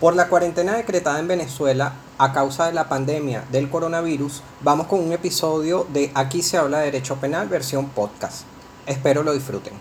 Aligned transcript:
Por 0.00 0.14
la 0.14 0.28
cuarentena 0.28 0.76
decretada 0.76 1.18
en 1.18 1.26
Venezuela 1.26 1.94
a 2.18 2.34
causa 2.34 2.66
de 2.66 2.74
la 2.74 2.86
pandemia 2.86 3.46
del 3.50 3.70
coronavirus, 3.70 4.42
vamos 4.60 4.88
con 4.88 5.00
un 5.00 5.12
episodio 5.14 5.86
de 5.90 6.10
Aquí 6.14 6.42
se 6.42 6.58
habla 6.58 6.80
de 6.80 6.86
Derecho 6.86 7.16
Penal 7.16 7.48
versión 7.48 7.88
podcast. 7.88 8.42
Espero 8.84 9.22
lo 9.22 9.32
disfruten. 9.32 9.72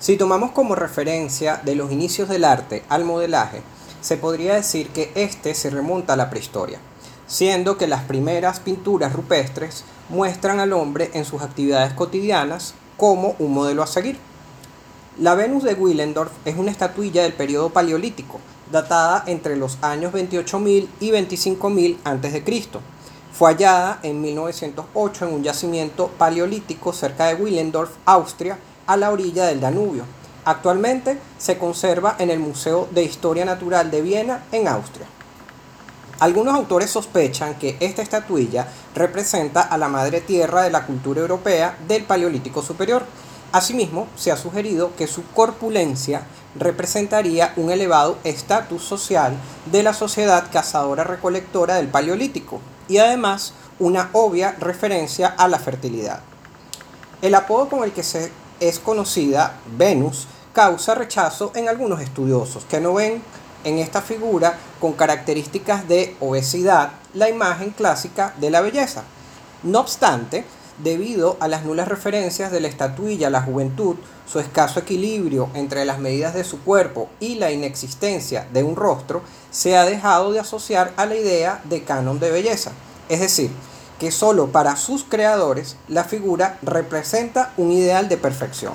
Si 0.00 0.16
tomamos 0.16 0.50
como 0.50 0.74
referencia 0.74 1.60
de 1.64 1.76
los 1.76 1.92
inicios 1.92 2.28
del 2.28 2.44
arte 2.44 2.82
al 2.88 3.04
modelaje, 3.04 3.62
se 4.00 4.16
podría 4.16 4.56
decir 4.56 4.88
que 4.88 5.12
este 5.14 5.54
se 5.54 5.70
remonta 5.70 6.14
a 6.14 6.16
la 6.16 6.28
prehistoria, 6.28 6.80
siendo 7.28 7.78
que 7.78 7.86
las 7.86 8.02
primeras 8.02 8.58
pinturas 8.58 9.12
rupestres 9.12 9.84
muestran 10.08 10.58
al 10.58 10.72
hombre 10.72 11.12
en 11.14 11.24
sus 11.24 11.42
actividades 11.42 11.92
cotidianas 11.92 12.74
como 12.96 13.36
un 13.38 13.54
modelo 13.54 13.84
a 13.84 13.86
seguir. 13.86 14.18
La 15.16 15.36
Venus 15.36 15.62
de 15.62 15.74
Willendorf 15.74 16.32
es 16.44 16.56
una 16.56 16.72
estatuilla 16.72 17.22
del 17.22 17.34
periodo 17.34 17.70
paleolítico, 17.70 18.40
datada 18.70 19.24
entre 19.26 19.56
los 19.56 19.78
años 19.82 20.12
28.000 20.12 20.88
y 21.00 21.10
25.000 21.10 21.98
a.C. 22.04 22.68
Fue 23.32 23.50
hallada 23.50 23.98
en 24.02 24.20
1908 24.20 25.26
en 25.26 25.34
un 25.34 25.42
yacimiento 25.42 26.08
paleolítico 26.08 26.92
cerca 26.92 27.26
de 27.26 27.34
Willendorf, 27.34 27.90
Austria, 28.04 28.58
a 28.86 28.96
la 28.96 29.10
orilla 29.10 29.46
del 29.46 29.60
Danubio. 29.60 30.04
Actualmente 30.44 31.18
se 31.38 31.58
conserva 31.58 32.16
en 32.18 32.30
el 32.30 32.38
Museo 32.38 32.86
de 32.90 33.02
Historia 33.02 33.44
Natural 33.44 33.90
de 33.90 34.02
Viena, 34.02 34.44
en 34.52 34.68
Austria. 34.68 35.06
Algunos 36.20 36.54
autores 36.54 36.90
sospechan 36.90 37.54
que 37.56 37.76
esta 37.80 38.02
estatuilla 38.02 38.68
representa 38.94 39.62
a 39.62 39.76
la 39.78 39.88
madre 39.88 40.20
tierra 40.20 40.62
de 40.62 40.70
la 40.70 40.86
cultura 40.86 41.20
europea 41.20 41.76
del 41.88 42.04
Paleolítico 42.04 42.62
Superior. 42.62 43.04
Asimismo, 43.52 44.06
se 44.16 44.30
ha 44.30 44.36
sugerido 44.36 44.94
que 44.96 45.06
su 45.06 45.24
corpulencia 45.32 46.22
representaría 46.56 47.52
un 47.56 47.70
elevado 47.70 48.18
estatus 48.24 48.82
social 48.82 49.34
de 49.70 49.82
la 49.82 49.92
sociedad 49.92 50.46
cazadora-recolectora 50.52 51.76
del 51.76 51.88
Paleolítico 51.88 52.60
y 52.88 52.98
además 52.98 53.54
una 53.78 54.10
obvia 54.12 54.54
referencia 54.58 55.28
a 55.28 55.48
la 55.48 55.58
fertilidad. 55.58 56.20
El 57.22 57.34
apodo 57.34 57.68
con 57.68 57.84
el 57.84 57.92
que 57.92 58.02
se 58.02 58.30
es 58.60 58.78
conocida, 58.78 59.54
Venus, 59.76 60.26
causa 60.52 60.94
rechazo 60.94 61.52
en 61.54 61.68
algunos 61.68 62.00
estudiosos 62.00 62.64
que 62.64 62.80
no 62.80 62.94
ven 62.94 63.22
en 63.64 63.78
esta 63.78 64.02
figura 64.02 64.56
con 64.80 64.92
características 64.92 65.88
de 65.88 66.16
obesidad 66.20 66.92
la 67.14 67.28
imagen 67.28 67.70
clásica 67.70 68.34
de 68.38 68.50
la 68.50 68.60
belleza. 68.60 69.02
No 69.62 69.80
obstante, 69.80 70.44
debido 70.78 71.36
a 71.40 71.48
las 71.48 71.64
nulas 71.64 71.88
referencias 71.88 72.50
de 72.50 72.60
la 72.60 72.68
estatuilla 72.68 73.28
a 73.28 73.30
la 73.30 73.42
juventud, 73.42 73.96
su 74.26 74.40
escaso 74.40 74.80
equilibrio 74.80 75.48
entre 75.54 75.84
las 75.84 75.98
medidas 75.98 76.34
de 76.34 76.44
su 76.44 76.60
cuerpo 76.60 77.08
y 77.20 77.36
la 77.36 77.52
inexistencia 77.52 78.46
de 78.52 78.62
un 78.62 78.76
rostro, 78.76 79.22
se 79.50 79.76
ha 79.76 79.84
dejado 79.84 80.32
de 80.32 80.40
asociar 80.40 80.92
a 80.96 81.06
la 81.06 81.16
idea 81.16 81.60
de 81.64 81.84
canon 81.84 82.18
de 82.18 82.30
belleza. 82.30 82.72
Es 83.08 83.20
decir, 83.20 83.50
que 83.98 84.10
solo 84.10 84.48
para 84.48 84.76
sus 84.76 85.04
creadores 85.04 85.76
la 85.88 86.04
figura 86.04 86.58
representa 86.62 87.52
un 87.56 87.70
ideal 87.70 88.08
de 88.08 88.16
perfección. 88.16 88.74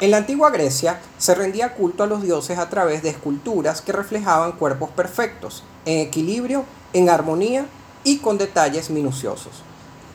En 0.00 0.12
la 0.12 0.18
antigua 0.18 0.50
Grecia 0.50 1.00
se 1.18 1.34
rendía 1.34 1.74
culto 1.74 2.04
a 2.04 2.06
los 2.06 2.22
dioses 2.22 2.58
a 2.58 2.68
través 2.68 3.02
de 3.02 3.10
esculturas 3.10 3.82
que 3.82 3.92
reflejaban 3.92 4.52
cuerpos 4.52 4.90
perfectos, 4.90 5.64
en 5.86 5.98
equilibrio, 5.98 6.64
en 6.92 7.10
armonía 7.10 7.66
y 8.04 8.18
con 8.18 8.38
detalles 8.38 8.90
minuciosos. 8.90 9.67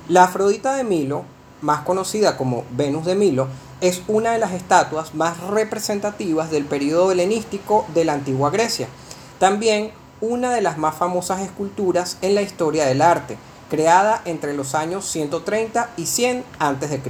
La 0.09 0.25
Afrodita 0.25 0.75
de 0.75 0.83
Milo, 0.83 1.23
más 1.61 1.83
conocida 1.83 2.35
como 2.35 2.65
Venus 2.71 3.05
de 3.05 3.15
Milo, 3.15 3.47
es 3.79 4.01
una 4.09 4.33
de 4.33 4.37
las 4.37 4.51
estatuas 4.51 5.15
más 5.15 5.39
representativas 5.39 6.51
del 6.51 6.65
periodo 6.65 7.13
helenístico 7.13 7.85
de 7.93 8.03
la 8.03 8.11
antigua 8.11 8.49
Grecia. 8.49 8.89
También 9.39 9.91
una 10.19 10.51
de 10.51 10.59
las 10.59 10.77
más 10.77 10.95
famosas 10.95 11.39
esculturas 11.39 12.17
en 12.21 12.35
la 12.35 12.41
historia 12.41 12.85
del 12.85 13.01
arte, 13.01 13.37
creada 13.69 14.21
entre 14.25 14.53
los 14.53 14.75
años 14.75 15.05
130 15.05 15.91
y 15.95 16.05
100 16.05 16.43
a.C. 16.59 17.01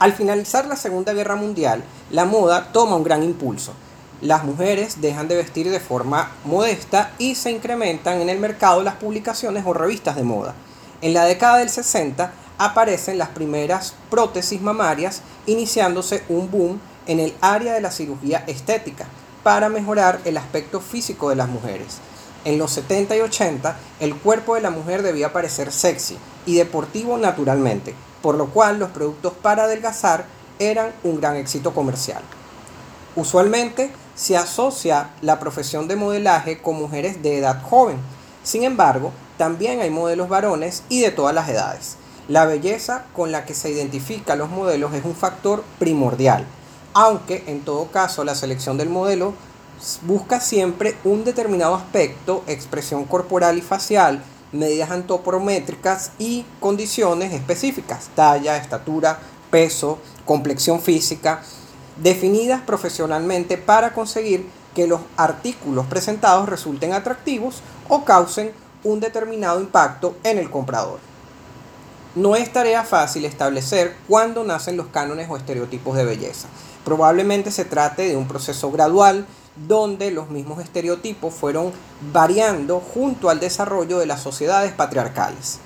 Al 0.00 0.12
finalizar 0.12 0.66
la 0.66 0.74
Segunda 0.74 1.12
Guerra 1.12 1.36
Mundial, 1.36 1.84
la 2.10 2.24
moda 2.24 2.72
toma 2.72 2.96
un 2.96 3.04
gran 3.04 3.22
impulso. 3.22 3.72
Las 4.20 4.42
mujeres 4.42 5.00
dejan 5.00 5.28
de 5.28 5.36
vestir 5.36 5.70
de 5.70 5.78
forma 5.78 6.32
modesta 6.44 7.12
y 7.18 7.36
se 7.36 7.52
incrementan 7.52 8.20
en 8.20 8.30
el 8.30 8.40
mercado 8.40 8.82
las 8.82 8.96
publicaciones 8.96 9.64
o 9.64 9.72
revistas 9.72 10.16
de 10.16 10.24
moda. 10.24 10.56
En 11.02 11.14
la 11.14 11.24
década 11.24 11.58
del 11.58 11.70
60 11.70 12.32
aparecen 12.58 13.16
las 13.16 13.30
primeras 13.30 13.94
prótesis 14.10 14.60
mamarias, 14.60 15.22
iniciándose 15.46 16.22
un 16.28 16.50
boom 16.50 16.80
en 17.06 17.20
el 17.20 17.34
área 17.40 17.72
de 17.72 17.80
la 17.80 17.90
cirugía 17.90 18.44
estética 18.46 19.06
para 19.42 19.70
mejorar 19.70 20.20
el 20.26 20.36
aspecto 20.36 20.80
físico 20.80 21.30
de 21.30 21.36
las 21.36 21.48
mujeres. 21.48 21.98
En 22.44 22.58
los 22.58 22.72
70 22.72 23.16
y 23.16 23.20
80, 23.20 23.76
el 24.00 24.14
cuerpo 24.14 24.54
de 24.54 24.60
la 24.60 24.70
mujer 24.70 25.02
debía 25.02 25.32
parecer 25.32 25.72
sexy 25.72 26.18
y 26.44 26.56
deportivo 26.56 27.16
naturalmente, 27.16 27.94
por 28.22 28.34
lo 28.34 28.50
cual 28.50 28.78
los 28.78 28.90
productos 28.90 29.32
para 29.40 29.64
adelgazar 29.64 30.26
eran 30.58 30.92
un 31.02 31.20
gran 31.20 31.36
éxito 31.36 31.72
comercial. 31.72 32.22
Usualmente 33.16 33.90
se 34.14 34.36
asocia 34.36 35.10
la 35.22 35.40
profesión 35.40 35.88
de 35.88 35.96
modelaje 35.96 36.60
con 36.60 36.76
mujeres 36.76 37.22
de 37.22 37.38
edad 37.38 37.62
joven. 37.62 37.96
Sin 38.42 38.64
embargo, 38.64 39.12
también 39.40 39.80
hay 39.80 39.88
modelos 39.88 40.28
varones 40.28 40.82
y 40.90 41.00
de 41.00 41.12
todas 41.12 41.34
las 41.34 41.48
edades. 41.48 41.96
La 42.28 42.44
belleza 42.44 43.06
con 43.16 43.32
la 43.32 43.46
que 43.46 43.54
se 43.54 43.70
identifican 43.70 44.38
los 44.38 44.50
modelos 44.50 44.92
es 44.92 45.02
un 45.02 45.14
factor 45.14 45.64
primordial, 45.78 46.44
aunque 46.92 47.44
en 47.46 47.62
todo 47.62 47.86
caso 47.86 48.22
la 48.22 48.34
selección 48.34 48.76
del 48.76 48.90
modelo 48.90 49.32
busca 50.02 50.40
siempre 50.40 50.94
un 51.04 51.24
determinado 51.24 51.74
aspecto, 51.74 52.44
expresión 52.48 53.06
corporal 53.06 53.56
y 53.56 53.62
facial, 53.62 54.22
medidas 54.52 54.90
antropométricas 54.90 56.10
y 56.18 56.44
condiciones 56.60 57.32
específicas, 57.32 58.10
talla, 58.14 58.58
estatura, 58.58 59.20
peso, 59.50 60.00
complexión 60.26 60.82
física, 60.82 61.40
definidas 61.96 62.60
profesionalmente 62.60 63.56
para 63.56 63.94
conseguir 63.94 64.46
que 64.74 64.86
los 64.86 65.00
artículos 65.16 65.86
presentados 65.86 66.46
resulten 66.46 66.92
atractivos 66.92 67.62
o 67.88 68.04
causen 68.04 68.52
un 68.84 69.00
determinado 69.00 69.60
impacto 69.60 70.16
en 70.24 70.38
el 70.38 70.50
comprador. 70.50 70.98
No 72.14 72.34
es 72.34 72.52
tarea 72.52 72.82
fácil 72.82 73.24
establecer 73.24 73.94
cuándo 74.08 74.42
nacen 74.42 74.76
los 74.76 74.88
cánones 74.88 75.30
o 75.30 75.36
estereotipos 75.36 75.96
de 75.96 76.04
belleza. 76.04 76.48
Probablemente 76.84 77.50
se 77.50 77.64
trate 77.64 78.08
de 78.08 78.16
un 78.16 78.26
proceso 78.26 78.70
gradual 78.72 79.26
donde 79.68 80.10
los 80.10 80.30
mismos 80.30 80.60
estereotipos 80.60 81.34
fueron 81.34 81.72
variando 82.12 82.80
junto 82.80 83.30
al 83.30 83.40
desarrollo 83.40 83.98
de 83.98 84.06
las 84.06 84.22
sociedades 84.22 84.72
patriarcales. 84.72 85.58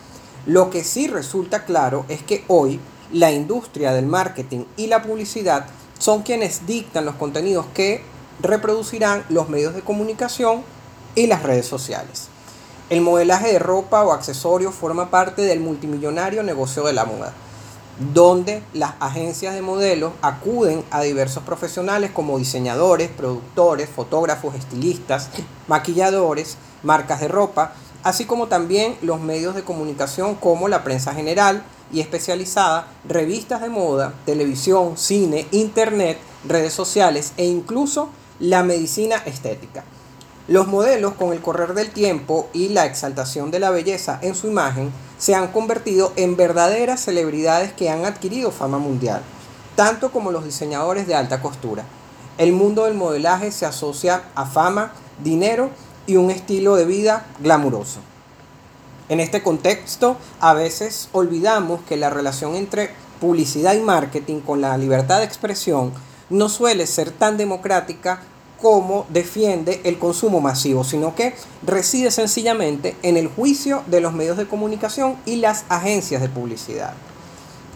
Lo 0.46 0.68
que 0.68 0.84
sí 0.84 1.06
resulta 1.06 1.64
claro 1.64 2.04
es 2.08 2.22
que 2.22 2.44
hoy 2.48 2.80
la 3.12 3.30
industria 3.30 3.92
del 3.92 4.06
marketing 4.06 4.64
y 4.76 4.88
la 4.88 5.02
publicidad 5.02 5.66
son 5.98 6.22
quienes 6.22 6.66
dictan 6.66 7.04
los 7.04 7.14
contenidos 7.14 7.66
que 7.72 8.02
reproducirán 8.40 9.24
los 9.28 9.48
medios 9.48 9.74
de 9.74 9.82
comunicación 9.82 10.62
y 11.14 11.26
las 11.26 11.42
redes 11.42 11.66
sociales. 11.66 12.28
El 12.90 13.00
modelaje 13.00 13.50
de 13.50 13.58
ropa 13.58 14.04
o 14.04 14.12
accesorios 14.12 14.74
forma 14.74 15.08
parte 15.08 15.40
del 15.40 15.58
multimillonario 15.58 16.42
negocio 16.42 16.84
de 16.84 16.92
la 16.92 17.06
moda, 17.06 17.32
donde 18.12 18.62
las 18.74 18.92
agencias 19.00 19.54
de 19.54 19.62
modelos 19.62 20.12
acuden 20.20 20.84
a 20.90 21.00
diversos 21.00 21.42
profesionales 21.44 22.10
como 22.10 22.36
diseñadores, 22.36 23.08
productores, 23.08 23.88
fotógrafos, 23.88 24.54
estilistas, 24.54 25.30
maquilladores, 25.66 26.58
marcas 26.82 27.20
de 27.20 27.28
ropa, 27.28 27.72
así 28.02 28.26
como 28.26 28.48
también 28.48 28.98
los 29.00 29.18
medios 29.18 29.54
de 29.54 29.64
comunicación 29.64 30.34
como 30.34 30.68
la 30.68 30.84
prensa 30.84 31.14
general 31.14 31.64
y 31.90 32.00
especializada, 32.00 32.88
revistas 33.08 33.62
de 33.62 33.70
moda, 33.70 34.12
televisión, 34.26 34.98
cine, 34.98 35.46
internet, 35.52 36.18
redes 36.46 36.74
sociales 36.74 37.32
e 37.38 37.46
incluso 37.46 38.10
la 38.40 38.62
medicina 38.62 39.16
estética. 39.24 39.84
Los 40.46 40.66
modelos, 40.66 41.14
con 41.14 41.32
el 41.32 41.40
correr 41.40 41.72
del 41.72 41.90
tiempo 41.90 42.50
y 42.52 42.68
la 42.68 42.84
exaltación 42.84 43.50
de 43.50 43.60
la 43.60 43.70
belleza 43.70 44.18
en 44.20 44.34
su 44.34 44.46
imagen, 44.46 44.92
se 45.16 45.34
han 45.34 45.48
convertido 45.48 46.12
en 46.16 46.36
verdaderas 46.36 47.00
celebridades 47.00 47.72
que 47.72 47.88
han 47.88 48.04
adquirido 48.04 48.50
fama 48.50 48.78
mundial, 48.78 49.22
tanto 49.74 50.12
como 50.12 50.32
los 50.32 50.44
diseñadores 50.44 51.06
de 51.06 51.14
alta 51.14 51.40
costura. 51.40 51.84
El 52.36 52.52
mundo 52.52 52.84
del 52.84 52.92
modelaje 52.92 53.52
se 53.52 53.64
asocia 53.64 54.24
a 54.34 54.44
fama, 54.44 54.92
dinero 55.22 55.70
y 56.06 56.16
un 56.16 56.30
estilo 56.30 56.76
de 56.76 56.84
vida 56.84 57.24
glamuroso. 57.40 58.00
En 59.08 59.20
este 59.20 59.42
contexto, 59.42 60.18
a 60.40 60.52
veces 60.52 61.08
olvidamos 61.12 61.80
que 61.88 61.96
la 61.96 62.10
relación 62.10 62.54
entre 62.54 62.90
publicidad 63.18 63.74
y 63.74 63.80
marketing 63.80 64.40
con 64.40 64.60
la 64.60 64.76
libertad 64.76 65.20
de 65.20 65.24
expresión 65.24 65.92
no 66.28 66.50
suele 66.50 66.86
ser 66.86 67.10
tan 67.10 67.38
democrática 67.38 68.20
cómo 68.60 69.06
defiende 69.10 69.80
el 69.84 69.98
consumo 69.98 70.40
masivo, 70.40 70.84
sino 70.84 71.14
que 71.14 71.34
reside 71.62 72.10
sencillamente 72.10 72.96
en 73.02 73.16
el 73.16 73.28
juicio 73.28 73.82
de 73.86 74.00
los 74.00 74.12
medios 74.12 74.36
de 74.36 74.46
comunicación 74.46 75.16
y 75.26 75.36
las 75.36 75.64
agencias 75.68 76.22
de 76.22 76.28
publicidad. 76.28 76.94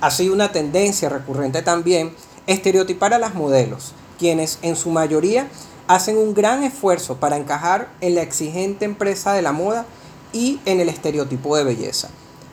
Ha 0.01 0.11
sido 0.11 0.33
una 0.35 0.53
tendencia 0.53 1.09
recurrente 1.09 1.63
también 1.63 2.15
estereotipar 2.47 3.13
a 3.13 3.19
las 3.19 3.35
modelos, 3.35 3.93
quienes 4.19 4.59
en 4.63 4.77
su 4.77 4.91
mayoría 4.91 5.49
hacen 5.87 6.17
un 6.17 6.35
gran 6.35 6.63
esfuerzo 6.63 7.17
para 7.17 7.37
encajar 7.37 7.89
en 8.01 8.15
la 8.15 8.23
exigente 8.23 8.85
empresa 8.85 9.33
de 9.33 9.43
la 9.43 9.53
moda 9.53 9.87
y 10.33 10.61
en 10.67 10.81
el 10.81 10.89
estereotipo 10.89 11.57
de 11.57 11.65
belleza. 11.65 12.09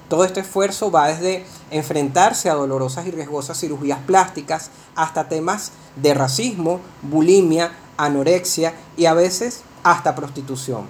Todo 0.10 0.24
este 0.24 0.42
esfuerzo 0.42 0.92
va 0.92 1.08
desde 1.08 1.46
enfrentarse 1.72 2.50
a 2.50 2.54
dolorosas 2.54 3.08
y 3.08 3.12
riesgosas 3.12 3.60
cirugías 3.60 4.00
plásticas 4.06 4.70
hasta 4.96 5.28
temas 5.28 5.72
de 5.96 6.14
racismo, 6.14 6.80
bulimia, 7.02 7.72
anorexia 7.98 8.74
y 8.98 9.06
a 9.06 9.14
veces 9.14 9.62
hasta 9.84 10.16
prostitución, 10.16 10.88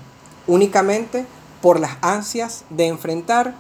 únicamente 0.47 1.25
por 1.61 1.79
las 1.79 1.97
ansias 2.01 2.63
de 2.69 2.87
enfrentar 2.87 3.55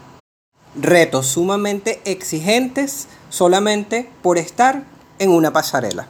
retos 0.75 1.27
sumamente 1.27 2.01
exigentes 2.05 3.07
solamente 3.29 4.09
por 4.21 4.37
estar 4.37 4.83
en 5.19 5.31
una 5.31 5.53
pasarela. 5.53 6.07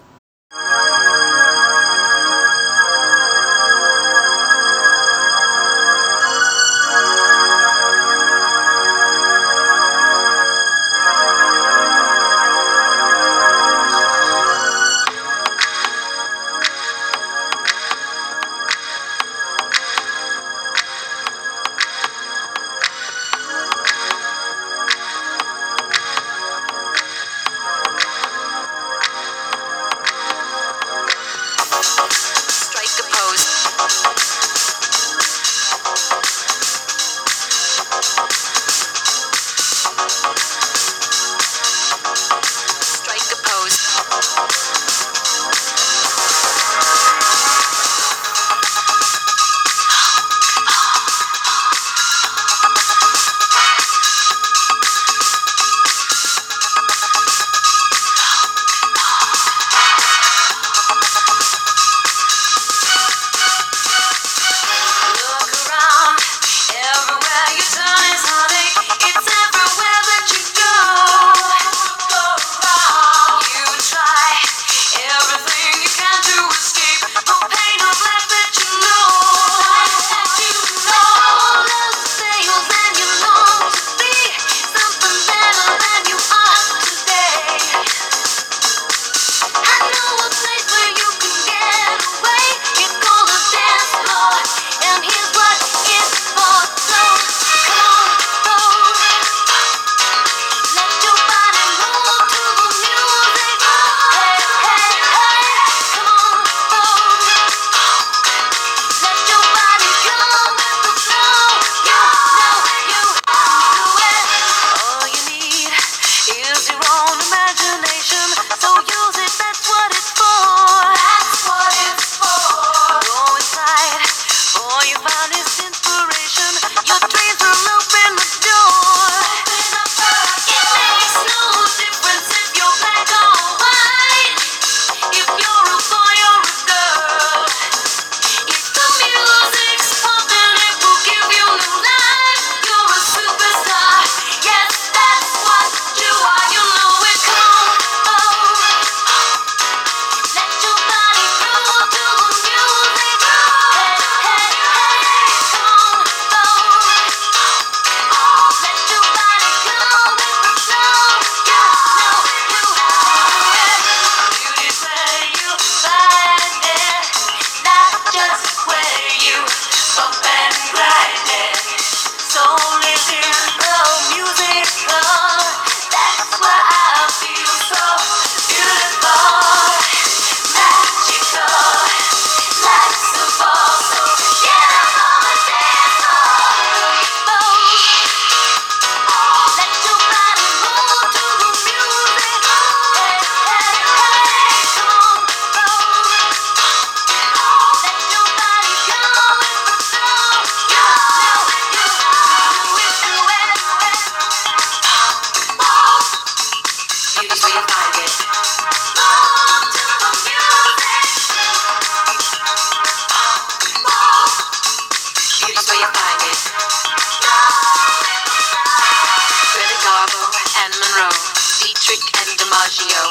Patrick 221.95 222.27
and 222.27 222.35
DiMaggio, 222.35 223.03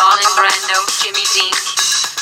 Marlon 0.00 0.32
Brando, 0.32 0.80
Jimmy 1.04 1.28
Dean, 1.36 1.52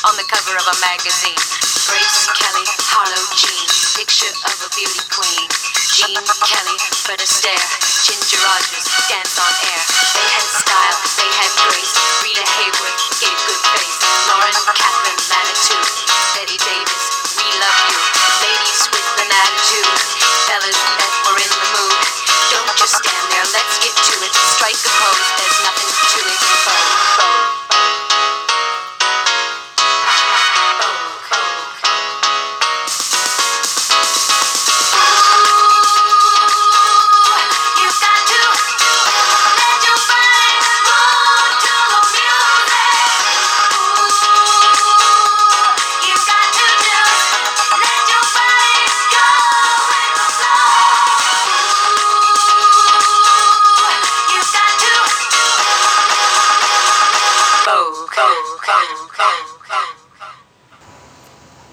on 0.03 0.19
the 0.19 0.27
cover 0.27 0.59
of 0.59 0.67
a 0.67 0.77
magazine. 0.83 1.39
Grace 1.87 2.27
Kelly, 2.35 2.67
Harlow 2.91 3.23
Jean, 3.39 3.63
picture 3.95 4.35
of 4.51 4.57
a 4.67 4.69
beauty 4.75 4.99
queen. 5.15 5.47
Jean 5.95 6.19
Kelly, 6.43 6.79
Fred 7.07 7.23
Astaire, 7.23 7.67
Ginger 8.03 8.43
Rogers, 8.43 8.87
dance 9.07 9.39
on 9.39 9.55
air. 9.63 9.83
They 10.19 10.27
had 10.27 10.47
style, 10.51 10.99
they 11.23 11.31
had 11.39 11.53
grace. 11.71 11.95
Rita 12.27 12.47
Hayworth 12.51 12.99
gave 13.23 13.39
good 13.47 13.63
face. 13.79 13.99
Lauren 14.27 14.59
Catherine 14.75 15.23
Manitou, 15.31 15.79
Betty 16.35 16.59
Davis, 16.67 17.05
we 17.39 17.47
love 17.63 17.79
you. 17.87 17.99
Ladies 18.43 18.83
with 18.91 19.07
an 19.23 19.31
attitude, 19.31 19.99
fellas 20.51 20.81
that 20.99 21.13
were 21.31 21.39
in 21.39 21.53
the 21.63 21.69
mood. 21.79 21.95
Don't 22.51 22.75
just 22.75 22.99
stand 22.99 23.25
there, 23.31 23.47
let's 23.55 23.77
get 23.79 23.95
to 23.95 24.15
it. 24.27 24.35
Strike 24.59 24.83
a 24.83 24.91
pose. 24.99 25.42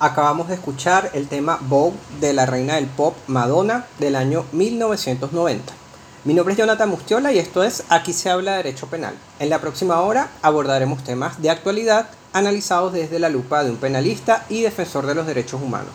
Acabamos 0.02 0.48
de 0.48 0.54
escuchar 0.54 1.12
el 1.14 1.28
tema 1.28 1.60
Vogue 1.60 1.98
de 2.22 2.32
la 2.32 2.46
reina 2.46 2.76
del 2.76 2.86
pop 2.86 3.18
Madonna 3.28 3.86
del 4.00 4.16
año 4.16 4.46
1990. 4.54 5.74
Mi 6.24 6.34
nombre 6.34 6.54
es 6.54 6.58
Jonathan 6.58 6.88
Mustiola 6.88 7.34
y 7.34 7.40
esto 7.40 7.64
es 7.64 7.84
Aquí 7.90 8.14
se 8.14 8.30
habla 8.30 8.52
de 8.52 8.58
derecho 8.64 8.88
penal. 8.88 9.14
En 9.40 9.50
la 9.50 9.60
próxima 9.60 10.00
hora 10.00 10.30
abordaremos 10.42 11.04
temas 11.04 11.42
de 11.42 11.50
actualidad 11.50 12.08
analizados 12.32 12.94
desde 12.94 13.20
la 13.20 13.28
lupa 13.28 13.66
de 13.66 13.72
un 13.72 13.76
penalista 13.76 14.46
y 14.48 14.62
defensor 14.62 15.06
de 15.06 15.16
los 15.16 15.28
derechos 15.28 15.62
humanos. 15.62 15.92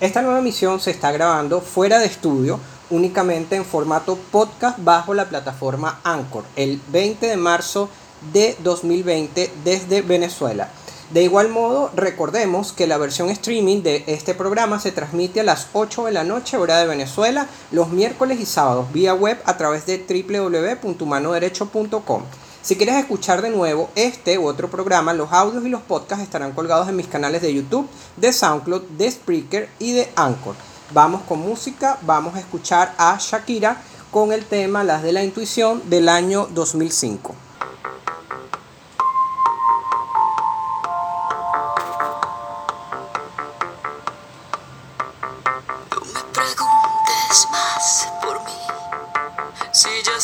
Esta 0.00 0.22
nueva 0.22 0.38
emisión 0.38 0.80
se 0.80 0.92
está 0.92 1.12
grabando 1.12 1.60
fuera 1.60 1.98
de 1.98 2.06
estudio, 2.06 2.58
únicamente 2.88 3.56
en 3.56 3.66
formato 3.66 4.16
podcast 4.32 4.78
bajo 4.80 5.12
la 5.12 5.26
plataforma 5.26 6.00
Anchor, 6.02 6.44
el 6.56 6.80
20 6.88 7.26
de 7.26 7.36
marzo 7.36 7.90
de 8.32 8.56
2020 8.62 9.52
desde 9.64 10.00
Venezuela. 10.00 10.70
De 11.14 11.22
igual 11.22 11.48
modo, 11.48 11.90
recordemos 11.94 12.72
que 12.72 12.88
la 12.88 12.98
versión 12.98 13.30
streaming 13.30 13.84
de 13.84 14.02
este 14.08 14.34
programa 14.34 14.80
se 14.80 14.90
transmite 14.90 15.38
a 15.38 15.44
las 15.44 15.68
8 15.72 16.06
de 16.06 16.12
la 16.12 16.24
noche 16.24 16.56
hora 16.56 16.80
de 16.80 16.88
Venezuela 16.88 17.46
los 17.70 17.90
miércoles 17.90 18.40
y 18.40 18.46
sábados 18.46 18.92
vía 18.92 19.14
web 19.14 19.40
a 19.44 19.56
través 19.56 19.86
de 19.86 19.98
www.humanoderecho.com. 19.98 22.22
Si 22.62 22.74
quieres 22.74 22.96
escuchar 22.96 23.42
de 23.42 23.50
nuevo 23.50 23.90
este 23.94 24.40
u 24.40 24.48
otro 24.48 24.68
programa, 24.68 25.12
los 25.12 25.32
audios 25.32 25.64
y 25.64 25.68
los 25.68 25.82
podcasts 25.82 26.24
estarán 26.24 26.50
colgados 26.50 26.88
en 26.88 26.96
mis 26.96 27.06
canales 27.06 27.42
de 27.42 27.54
YouTube, 27.54 27.88
de 28.16 28.32
SoundCloud, 28.32 28.82
de 28.98 29.08
Spreaker 29.08 29.68
y 29.78 29.92
de 29.92 30.08
Anchor. 30.16 30.56
Vamos 30.92 31.22
con 31.28 31.38
música, 31.38 31.96
vamos 32.02 32.34
a 32.34 32.40
escuchar 32.40 32.92
a 32.98 33.16
Shakira 33.20 33.80
con 34.10 34.32
el 34.32 34.44
tema 34.44 34.82
Las 34.82 35.04
de 35.04 35.12
la 35.12 35.22
Intuición 35.22 35.80
del 35.88 36.08
año 36.08 36.48
2005. 36.52 37.36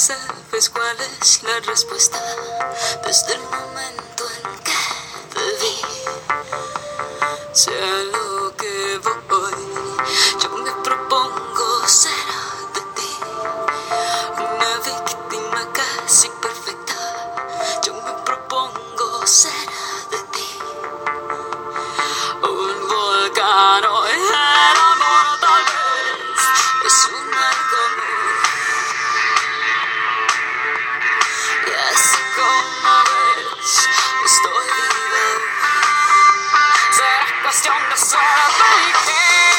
La 0.09 1.61
respuesta 1.66 2.19
desde 3.04 3.35
el 3.35 3.42
momento 3.42 4.25
en 4.37 4.45
que 4.64 4.73
te 5.35 5.45
vi. 5.61 5.76
Sea 7.52 8.04
lo 8.11 8.57
que 8.57 8.99
voy, 9.28 9.52
yo 10.42 10.49
me 10.57 10.73
propongo 10.83 11.87
ser 11.87 12.11
de 12.75 12.80
ti. 12.95 13.12
Una 14.38 14.71
víctima 14.78 15.61
casi 15.75 16.28
perfecta, 16.28 16.50
Bueno, 38.12 38.26
eh, 39.07 39.50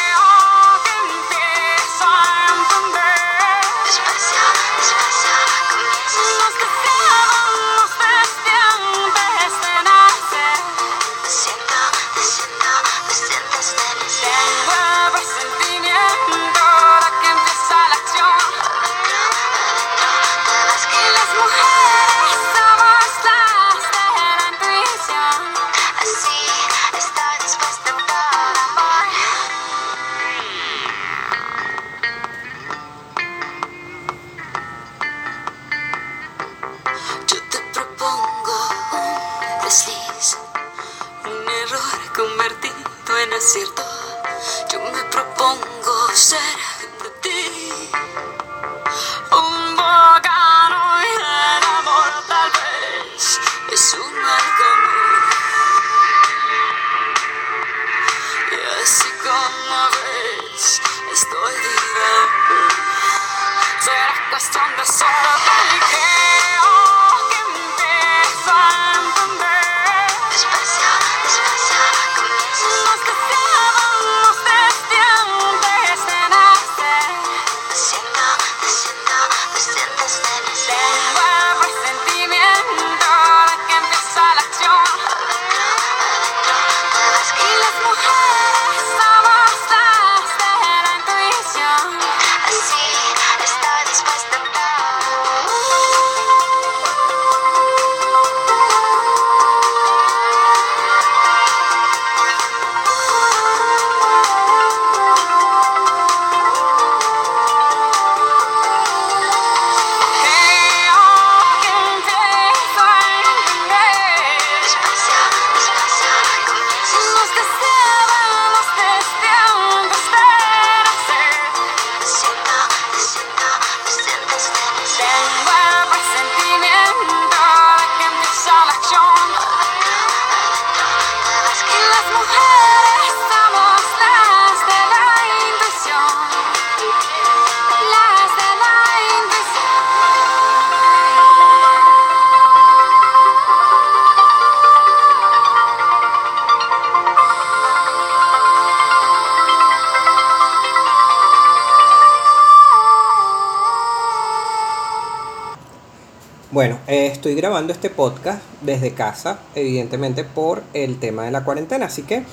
estoy 157.22 157.36
grabando 157.36 157.72
este 157.72 157.92
podcast 157.92 158.42
desde 158.62 158.96
casa, 158.96 159.38
evidentemente 159.54 160.24
por 160.24 160.64
el 160.74 160.98
tema 160.98 161.22
de 161.24 161.30
la 161.30 161.44
cuarentena, 161.44 161.86
así 161.86 162.02
que 162.02 162.24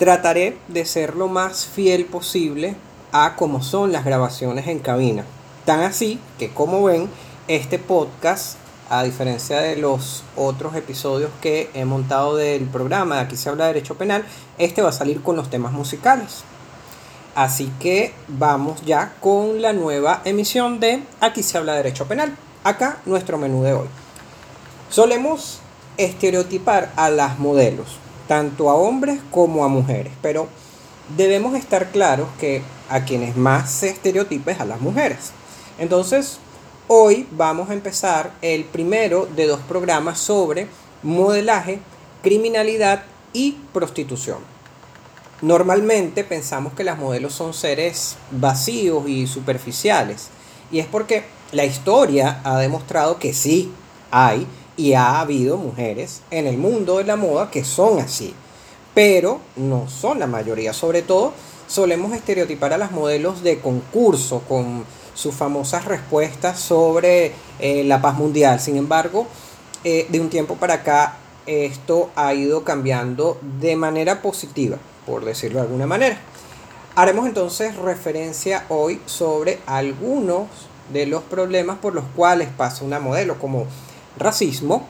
trataré 0.00 0.58
de 0.66 0.84
ser 0.86 1.14
lo 1.14 1.28
más 1.28 1.66
fiel 1.66 2.04
posible 2.04 2.74
a 3.12 3.36
cómo 3.36 3.62
son 3.62 3.92
las 3.92 4.04
grabaciones 4.04 4.66
en 4.66 4.80
cabina. 4.80 5.24
Tan 5.64 5.82
así 5.82 6.18
que 6.36 6.50
como 6.50 6.82
ven, 6.82 7.08
este 7.46 7.78
podcast, 7.78 8.56
a 8.90 9.04
diferencia 9.04 9.60
de 9.60 9.76
los 9.76 10.24
otros 10.34 10.74
episodios 10.74 11.30
que 11.40 11.70
he 11.72 11.84
montado 11.84 12.34
del 12.34 12.64
programa 12.64 13.14
de 13.14 13.20
Aquí 13.20 13.36
se 13.36 13.50
habla 13.50 13.66
de 13.66 13.74
derecho 13.74 13.94
penal, 13.94 14.24
este 14.58 14.82
va 14.82 14.88
a 14.88 14.92
salir 14.92 15.22
con 15.22 15.36
los 15.36 15.48
temas 15.48 15.70
musicales. 15.70 16.42
Así 17.36 17.70
que 17.78 18.12
vamos 18.26 18.84
ya 18.84 19.14
con 19.20 19.62
la 19.62 19.72
nueva 19.72 20.22
emisión 20.24 20.80
de 20.80 21.04
Aquí 21.20 21.44
se 21.44 21.56
habla 21.56 21.74
de 21.74 21.84
derecho 21.84 22.08
penal. 22.08 22.36
Acá 22.64 22.98
nuestro 23.06 23.38
menú 23.38 23.62
de 23.62 23.74
hoy. 23.74 23.88
Solemos 24.90 25.60
estereotipar 25.96 26.92
a 26.96 27.10
las 27.10 27.38
modelos. 27.38 27.98
tanto 28.28 28.70
a 28.70 28.74
hombres 28.74 29.18
como 29.32 29.64
a 29.64 29.68
mujeres, 29.68 30.12
pero 30.22 30.46
debemos 31.16 31.56
estar 31.56 31.90
claros 31.90 32.28
que 32.38 32.62
a 32.90 33.04
quienes 33.04 33.36
más 33.36 33.70
se 33.72 33.88
estereotipa 33.88 34.52
es 34.52 34.60
a 34.60 34.66
las 34.66 34.80
mujeres. 34.80 35.32
Entonces, 35.78 36.38
hoy 36.86 37.26
vamos 37.32 37.70
a 37.70 37.72
empezar 37.72 38.32
el 38.42 38.64
primero 38.64 39.26
de 39.34 39.46
dos 39.46 39.60
programas 39.60 40.18
sobre 40.18 40.68
modelaje, 41.02 41.80
criminalidad 42.22 43.02
y 43.32 43.52
prostitución. 43.72 44.38
Normalmente 45.40 46.24
pensamos 46.24 46.74
que 46.74 46.84
las 46.84 46.98
modelos 46.98 47.32
son 47.32 47.54
seres 47.54 48.16
vacíos 48.30 49.08
y 49.08 49.26
superficiales, 49.26 50.28
y 50.70 50.80
es 50.80 50.86
porque 50.86 51.24
la 51.52 51.64
historia 51.64 52.40
ha 52.44 52.58
demostrado 52.58 53.18
que 53.18 53.32
sí 53.32 53.72
hay 54.10 54.46
y 54.78 54.94
ha 54.94 55.20
habido 55.20 55.58
mujeres 55.58 56.22
en 56.30 56.46
el 56.46 56.56
mundo 56.56 56.98
de 56.98 57.04
la 57.04 57.16
moda 57.16 57.50
que 57.50 57.64
son 57.64 57.98
así, 57.98 58.32
pero 58.94 59.40
no 59.56 59.88
son 59.90 60.20
la 60.20 60.28
mayoría. 60.28 60.72
Sobre 60.72 61.02
todo 61.02 61.32
solemos 61.66 62.12
estereotipar 62.12 62.72
a 62.72 62.78
las 62.78 62.92
modelos 62.92 63.42
de 63.42 63.58
concurso 63.58 64.40
con 64.48 64.84
sus 65.14 65.34
famosas 65.34 65.84
respuestas 65.84 66.60
sobre 66.60 67.32
eh, 67.58 67.82
la 67.84 68.00
paz 68.00 68.14
mundial. 68.14 68.60
Sin 68.60 68.76
embargo, 68.76 69.26
eh, 69.82 70.06
de 70.08 70.20
un 70.20 70.30
tiempo 70.30 70.54
para 70.54 70.74
acá 70.74 71.16
esto 71.46 72.10
ha 72.14 72.32
ido 72.34 72.62
cambiando 72.62 73.38
de 73.58 73.74
manera 73.74 74.22
positiva, 74.22 74.76
por 75.06 75.24
decirlo 75.24 75.58
de 75.58 75.66
alguna 75.66 75.86
manera. 75.86 76.18
Haremos 76.94 77.26
entonces 77.26 77.74
referencia 77.76 78.64
hoy 78.68 79.00
sobre 79.06 79.58
algunos 79.66 80.46
de 80.92 81.06
los 81.06 81.22
problemas 81.24 81.78
por 81.78 81.94
los 81.94 82.04
cuales 82.14 82.48
pasa 82.56 82.84
una 82.84 83.00
modelo, 83.00 83.38
como 83.38 83.66
racismo, 84.18 84.86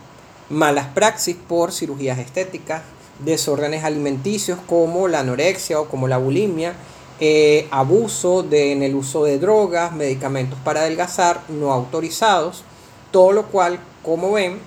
malas 0.50 0.86
praxis 0.94 1.36
por 1.36 1.72
cirugías 1.72 2.18
estéticas, 2.18 2.82
desórdenes 3.18 3.84
alimenticios 3.84 4.58
como 4.66 5.08
la 5.08 5.20
anorexia 5.20 5.80
o 5.80 5.88
como 5.88 6.08
la 6.08 6.18
bulimia, 6.18 6.74
eh, 7.20 7.66
abuso 7.70 8.46
en 8.50 8.82
el 8.82 8.94
uso 8.94 9.24
de 9.24 9.38
drogas, 9.38 9.92
medicamentos 9.92 10.58
para 10.64 10.80
adelgazar 10.80 11.42
no 11.48 11.72
autorizados, 11.72 12.62
todo 13.10 13.32
lo 13.32 13.46
cual, 13.46 13.80
como 14.04 14.32
ven, 14.32 14.58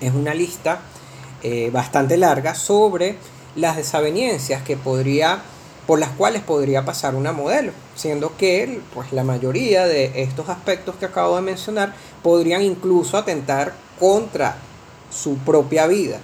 es 0.00 0.14
una 0.14 0.32
lista 0.32 0.80
eh, 1.42 1.70
bastante 1.70 2.16
larga 2.16 2.54
sobre 2.54 3.16
las 3.54 3.76
desavenencias 3.76 4.62
que 4.62 4.76
podría 4.76 5.42
por 5.88 5.98
las 5.98 6.10
cuales 6.10 6.42
podría 6.42 6.84
pasar 6.84 7.14
una 7.14 7.32
modelo, 7.32 7.72
siendo 7.96 8.36
que 8.36 8.82
pues, 8.92 9.10
la 9.10 9.24
mayoría 9.24 9.86
de 9.86 10.22
estos 10.22 10.50
aspectos 10.50 10.96
que 10.96 11.06
acabo 11.06 11.36
de 11.36 11.40
mencionar 11.40 11.94
podrían 12.22 12.60
incluso 12.60 13.16
atentar 13.16 13.72
contra 13.98 14.56
su 15.10 15.38
propia 15.38 15.86
vida. 15.86 16.20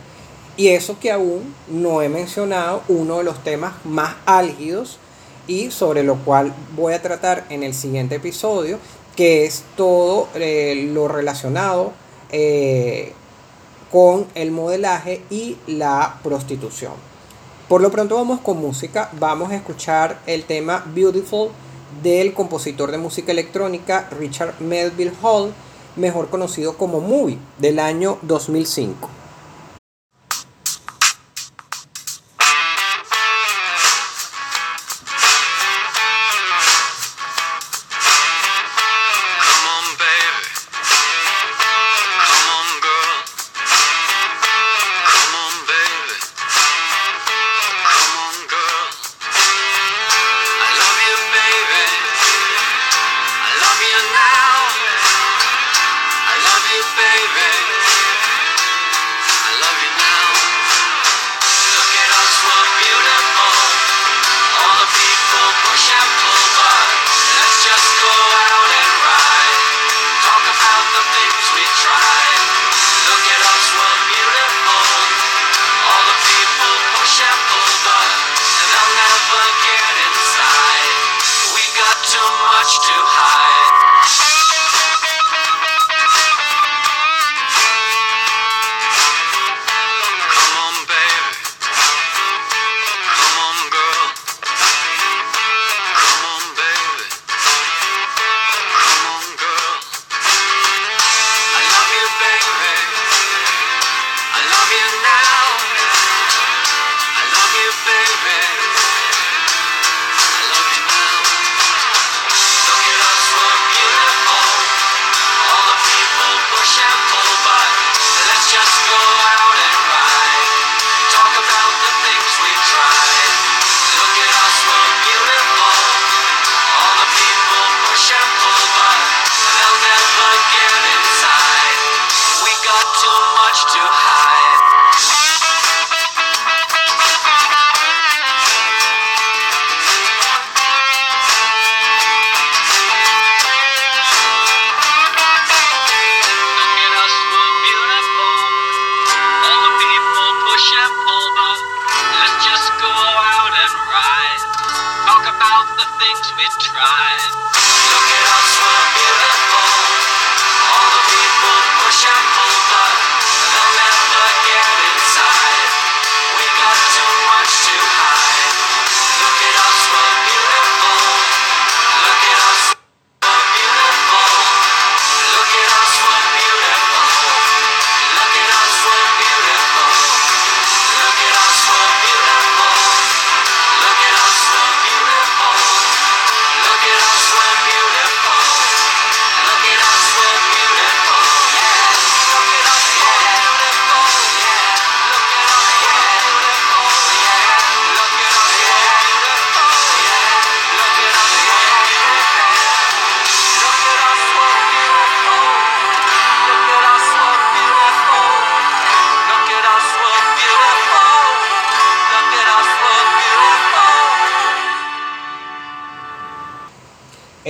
Y 0.58 0.68
eso 0.68 0.98
que 1.00 1.10
aún 1.10 1.54
no 1.66 2.02
he 2.02 2.10
mencionado, 2.10 2.82
uno 2.88 3.16
de 3.16 3.24
los 3.24 3.42
temas 3.42 3.72
más 3.86 4.16
álgidos 4.26 4.98
y 5.46 5.70
sobre 5.70 6.02
lo 6.02 6.16
cual 6.16 6.52
voy 6.76 6.92
a 6.92 7.00
tratar 7.00 7.46
en 7.48 7.62
el 7.62 7.72
siguiente 7.72 8.16
episodio, 8.16 8.78
que 9.16 9.46
es 9.46 9.64
todo 9.78 10.28
eh, 10.34 10.90
lo 10.92 11.08
relacionado 11.08 11.94
eh, 12.32 13.14
con 13.90 14.26
el 14.34 14.50
modelaje 14.50 15.22
y 15.30 15.56
la 15.66 16.20
prostitución. 16.22 17.13
Por 17.68 17.80
lo 17.80 17.90
pronto 17.90 18.16
vamos 18.16 18.40
con 18.40 18.60
música, 18.60 19.08
vamos 19.18 19.50
a 19.50 19.56
escuchar 19.56 20.20
el 20.26 20.44
tema 20.44 20.84
Beautiful 20.94 21.48
del 22.02 22.34
compositor 22.34 22.90
de 22.90 22.98
música 22.98 23.32
electrónica 23.32 24.06
Richard 24.18 24.60
Melville 24.60 25.14
Hall, 25.22 25.54
mejor 25.96 26.28
conocido 26.28 26.76
como 26.76 27.00
Movie, 27.00 27.38
del 27.56 27.78
año 27.78 28.18
2005. 28.20 29.23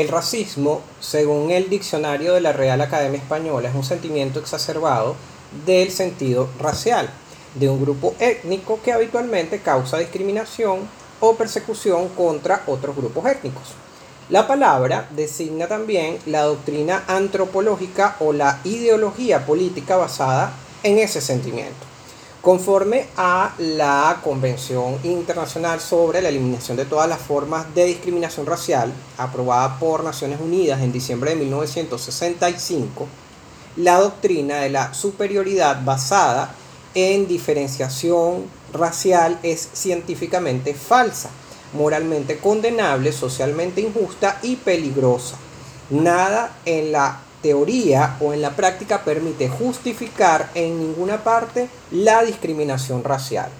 El 0.04 0.10
racismo, 0.10 0.82
según 1.00 1.50
el 1.50 1.70
diccionario 1.70 2.34
de 2.34 2.42
la 2.42 2.52
Real 2.52 2.78
Academia 2.82 3.18
Española, 3.18 3.70
es 3.70 3.74
un 3.74 3.84
sentimiento 3.84 4.38
exacerbado 4.38 5.16
del 5.64 5.90
sentido 5.90 6.50
racial 6.58 7.08
de 7.54 7.70
un 7.70 7.80
grupo 7.80 8.14
étnico 8.18 8.80
que 8.84 8.92
habitualmente 8.92 9.60
causa 9.60 9.96
discriminación 9.96 10.80
o 11.20 11.36
persecución 11.36 12.10
contra 12.10 12.64
otros 12.66 12.94
grupos 12.94 13.24
étnicos. 13.24 13.62
La 14.28 14.46
palabra 14.46 15.08
designa 15.12 15.68
también 15.68 16.18
la 16.26 16.42
doctrina 16.42 17.04
antropológica 17.06 18.16
o 18.20 18.34
la 18.34 18.60
ideología 18.64 19.46
política 19.46 19.96
basada 19.96 20.52
en 20.82 20.98
ese 20.98 21.22
sentimiento. 21.22 21.93
Conforme 22.44 23.06
a 23.16 23.54
la 23.56 24.20
Convención 24.22 24.98
Internacional 25.02 25.80
sobre 25.80 26.20
la 26.20 26.28
Eliminación 26.28 26.76
de 26.76 26.84
todas 26.84 27.08
las 27.08 27.18
formas 27.18 27.74
de 27.74 27.86
discriminación 27.86 28.44
racial, 28.44 28.92
aprobada 29.16 29.78
por 29.78 30.04
Naciones 30.04 30.38
Unidas 30.42 30.82
en 30.82 30.92
diciembre 30.92 31.30
de 31.30 31.36
1965, 31.36 33.06
la 33.76 33.98
doctrina 33.98 34.58
de 34.58 34.68
la 34.68 34.92
superioridad 34.92 35.82
basada 35.86 36.54
en 36.94 37.26
diferenciación 37.26 38.44
racial 38.74 39.38
es 39.42 39.66
científicamente 39.72 40.74
falsa, 40.74 41.30
moralmente 41.72 42.36
condenable, 42.36 43.12
socialmente 43.12 43.80
injusta 43.80 44.38
y 44.42 44.56
peligrosa. 44.56 45.36
Nada 45.88 46.54
en 46.66 46.92
la 46.92 47.20
teoría 47.44 48.16
o 48.20 48.32
en 48.32 48.40
la 48.40 48.56
práctica 48.56 49.04
permite 49.04 49.50
justificar 49.50 50.48
en 50.54 50.78
ninguna 50.78 51.22
parte 51.22 51.68
la 51.90 52.24
discriminación 52.24 53.04
racial. 53.04 53.50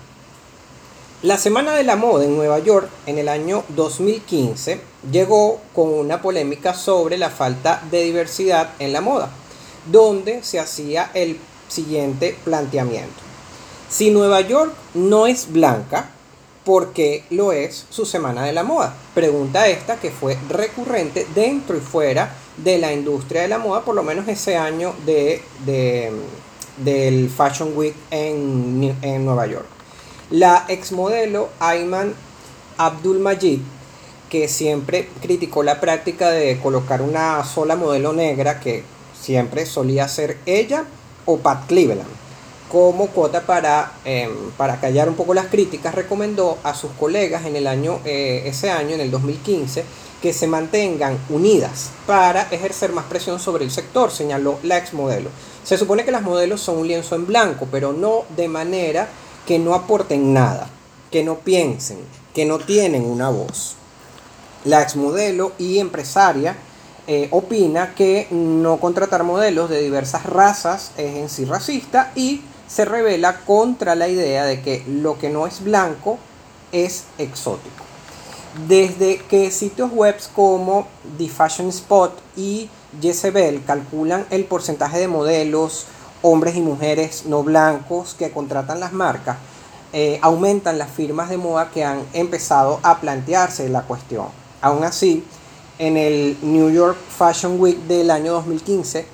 La 1.20 1.36
Semana 1.36 1.74
de 1.74 1.84
la 1.84 1.94
Moda 1.94 2.24
en 2.24 2.34
Nueva 2.34 2.60
York 2.60 2.88
en 3.04 3.18
el 3.18 3.28
año 3.28 3.62
2015 3.68 4.80
llegó 5.12 5.60
con 5.74 5.90
una 5.90 6.22
polémica 6.22 6.72
sobre 6.72 7.18
la 7.18 7.28
falta 7.28 7.82
de 7.90 8.04
diversidad 8.04 8.70
en 8.78 8.94
la 8.94 9.02
moda, 9.02 9.28
donde 9.92 10.42
se 10.42 10.58
hacía 10.58 11.10
el 11.12 11.38
siguiente 11.68 12.34
planteamiento. 12.42 13.20
Si 13.90 14.10
Nueva 14.10 14.40
York 14.40 14.72
no 14.94 15.26
es 15.26 15.52
blanca, 15.52 16.08
¿por 16.64 16.94
qué 16.94 17.24
lo 17.28 17.52
es 17.52 17.84
su 17.90 18.06
Semana 18.06 18.44
de 18.44 18.54
la 18.54 18.64
Moda? 18.64 18.94
Pregunta 19.14 19.68
esta 19.68 19.96
que 19.96 20.10
fue 20.10 20.38
recurrente 20.48 21.26
dentro 21.34 21.76
y 21.76 21.80
fuera 21.80 22.34
de 22.56 22.78
la 22.78 22.92
industria 22.92 23.42
de 23.42 23.48
la 23.48 23.58
moda, 23.58 23.84
por 23.84 23.94
lo 23.94 24.02
menos 24.02 24.28
ese 24.28 24.56
año 24.56 24.94
de, 25.04 25.42
del 26.76 27.30
Fashion 27.30 27.76
Week 27.76 27.94
en, 28.10 28.96
en 29.02 29.24
Nueva 29.24 29.46
York. 29.46 29.66
La 30.30 30.64
exmodelo 30.68 31.48
Ayman 31.60 32.14
Abdul 32.78 33.18
Majid, 33.18 33.60
que 34.28 34.48
siempre 34.48 35.08
criticó 35.20 35.62
la 35.62 35.80
práctica 35.80 36.30
de 36.30 36.58
colocar 36.58 37.02
una 37.02 37.44
sola 37.44 37.76
modelo 37.76 38.12
negra, 38.12 38.60
que 38.60 38.82
siempre 39.20 39.66
solía 39.66 40.08
ser 40.08 40.38
ella 40.46 40.84
o 41.24 41.38
Pat 41.38 41.66
Cleveland 41.66 42.24
como 42.74 43.06
cuota 43.06 43.42
para, 43.42 43.92
em, 44.04 44.50
para 44.56 44.80
callar 44.80 45.08
un 45.08 45.14
poco 45.14 45.32
las 45.32 45.46
críticas, 45.46 45.94
recomendó 45.94 46.58
a 46.64 46.74
sus 46.74 46.90
colegas 46.98 47.46
en 47.46 47.54
el 47.54 47.68
año, 47.68 48.00
eh, 48.04 48.42
ese 48.46 48.68
año, 48.68 48.96
en 48.96 49.00
el 49.00 49.12
2015, 49.12 49.84
que 50.24 50.32
se 50.32 50.46
mantengan 50.46 51.18
unidas 51.28 51.90
para 52.06 52.44
ejercer 52.44 52.94
más 52.94 53.04
presión 53.04 53.38
sobre 53.38 53.62
el 53.62 53.70
sector, 53.70 54.10
señaló 54.10 54.58
la 54.62 54.78
ex 54.78 54.94
modelo. 54.94 55.28
Se 55.64 55.76
supone 55.76 56.02
que 56.06 56.12
las 56.12 56.22
modelos 56.22 56.62
son 56.62 56.78
un 56.78 56.88
lienzo 56.88 57.14
en 57.14 57.26
blanco, 57.26 57.68
pero 57.70 57.92
no 57.92 58.24
de 58.34 58.48
manera 58.48 59.06
que 59.46 59.58
no 59.58 59.74
aporten 59.74 60.32
nada, 60.32 60.70
que 61.10 61.22
no 61.24 61.40
piensen, 61.40 61.98
que 62.32 62.46
no 62.46 62.58
tienen 62.58 63.04
una 63.04 63.28
voz. 63.28 63.76
La 64.64 64.80
ex 64.80 64.96
modelo 64.96 65.52
y 65.58 65.78
empresaria 65.78 66.56
eh, 67.06 67.28
opina 67.30 67.94
que 67.94 68.26
no 68.30 68.78
contratar 68.78 69.24
modelos 69.24 69.68
de 69.68 69.82
diversas 69.82 70.24
razas 70.24 70.92
es 70.96 71.16
en 71.16 71.28
sí 71.28 71.44
racista 71.44 72.12
y 72.14 72.40
se 72.66 72.86
revela 72.86 73.40
contra 73.40 73.94
la 73.94 74.08
idea 74.08 74.46
de 74.46 74.62
que 74.62 74.84
lo 74.88 75.18
que 75.18 75.28
no 75.28 75.46
es 75.46 75.62
blanco 75.62 76.18
es 76.72 77.04
exótico. 77.18 77.83
Desde 78.68 79.18
que 79.18 79.50
sitios 79.50 79.90
web 79.90 80.14
como 80.32 80.86
The 81.18 81.28
Fashion 81.28 81.68
Spot 81.70 82.16
y 82.36 82.70
Jezebel 83.02 83.64
calculan 83.64 84.26
el 84.30 84.44
porcentaje 84.44 85.00
de 85.00 85.08
modelos, 85.08 85.86
hombres 86.22 86.54
y 86.54 86.60
mujeres 86.60 87.24
no 87.26 87.42
blancos 87.42 88.14
que 88.14 88.30
contratan 88.30 88.78
las 88.78 88.92
marcas, 88.92 89.38
eh, 89.92 90.20
aumentan 90.22 90.78
las 90.78 90.88
firmas 90.88 91.30
de 91.30 91.36
moda 91.36 91.70
que 91.72 91.84
han 91.84 92.04
empezado 92.12 92.78
a 92.84 93.00
plantearse 93.00 93.68
la 93.68 93.82
cuestión. 93.82 94.26
Aún 94.60 94.84
así, 94.84 95.24
en 95.80 95.96
el 95.96 96.38
New 96.42 96.70
York 96.70 96.96
Fashion 96.96 97.60
Week 97.60 97.78
del 97.88 98.08
año 98.10 98.34
2015, 98.34 99.04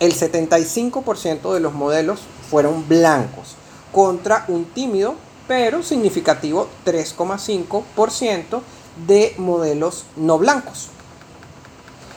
el 0.00 0.14
75% 0.14 1.54
de 1.54 1.60
los 1.60 1.72
modelos 1.72 2.20
fueron 2.50 2.86
blancos, 2.86 3.56
contra 3.90 4.44
un 4.48 4.66
tímido 4.66 5.14
pero 5.48 5.82
significativo 5.82 6.68
3,5% 6.84 8.60
de 9.06 9.34
modelos 9.38 10.04
no 10.16 10.38
blancos. 10.38 10.88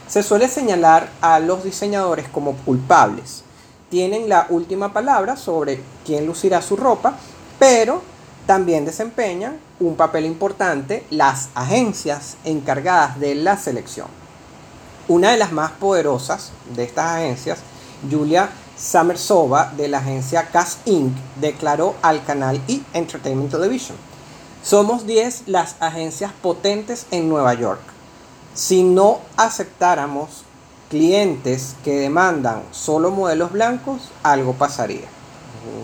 Se 0.07 0.23
suele 0.23 0.47
señalar 0.47 1.09
a 1.21 1.39
los 1.39 1.63
diseñadores 1.63 2.27
como 2.29 2.53
culpables. 2.57 3.43
Tienen 3.89 4.29
la 4.29 4.47
última 4.49 4.93
palabra 4.93 5.35
sobre 5.35 5.81
quién 6.05 6.25
lucirá 6.25 6.61
su 6.61 6.75
ropa, 6.75 7.15
pero 7.59 8.01
también 8.47 8.85
desempeñan 8.85 9.59
un 9.79 9.95
papel 9.95 10.25
importante 10.25 11.05
las 11.11 11.49
agencias 11.53 12.37
encargadas 12.43 13.19
de 13.19 13.35
la 13.35 13.57
selección. 13.57 14.07
Una 15.07 15.31
de 15.31 15.37
las 15.37 15.51
más 15.51 15.71
poderosas 15.71 16.51
de 16.75 16.83
estas 16.83 17.17
agencias, 17.17 17.59
Julia 18.09 18.49
Summersova 18.79 19.73
de 19.75 19.89
la 19.89 19.97
agencia 19.97 20.47
Cast 20.51 20.87
Inc. 20.87 21.13
declaró 21.35 21.95
al 22.01 22.23
canal 22.23 22.61
E! 22.69 22.79
Entertainment 22.93 23.51
Television. 23.51 23.97
Somos 24.63 25.05
10 25.05 25.43
las 25.47 25.75
agencias 25.81 26.31
potentes 26.41 27.05
en 27.11 27.27
Nueva 27.27 27.53
York. 27.55 27.81
Si 28.53 28.83
no 28.83 29.19
aceptáramos 29.35 30.43
clientes 30.89 31.75
que 31.83 31.99
demandan 31.99 32.63
solo 32.71 33.11
modelos 33.11 33.51
blancos, 33.51 34.01
algo 34.23 34.53
pasaría. 34.53 35.07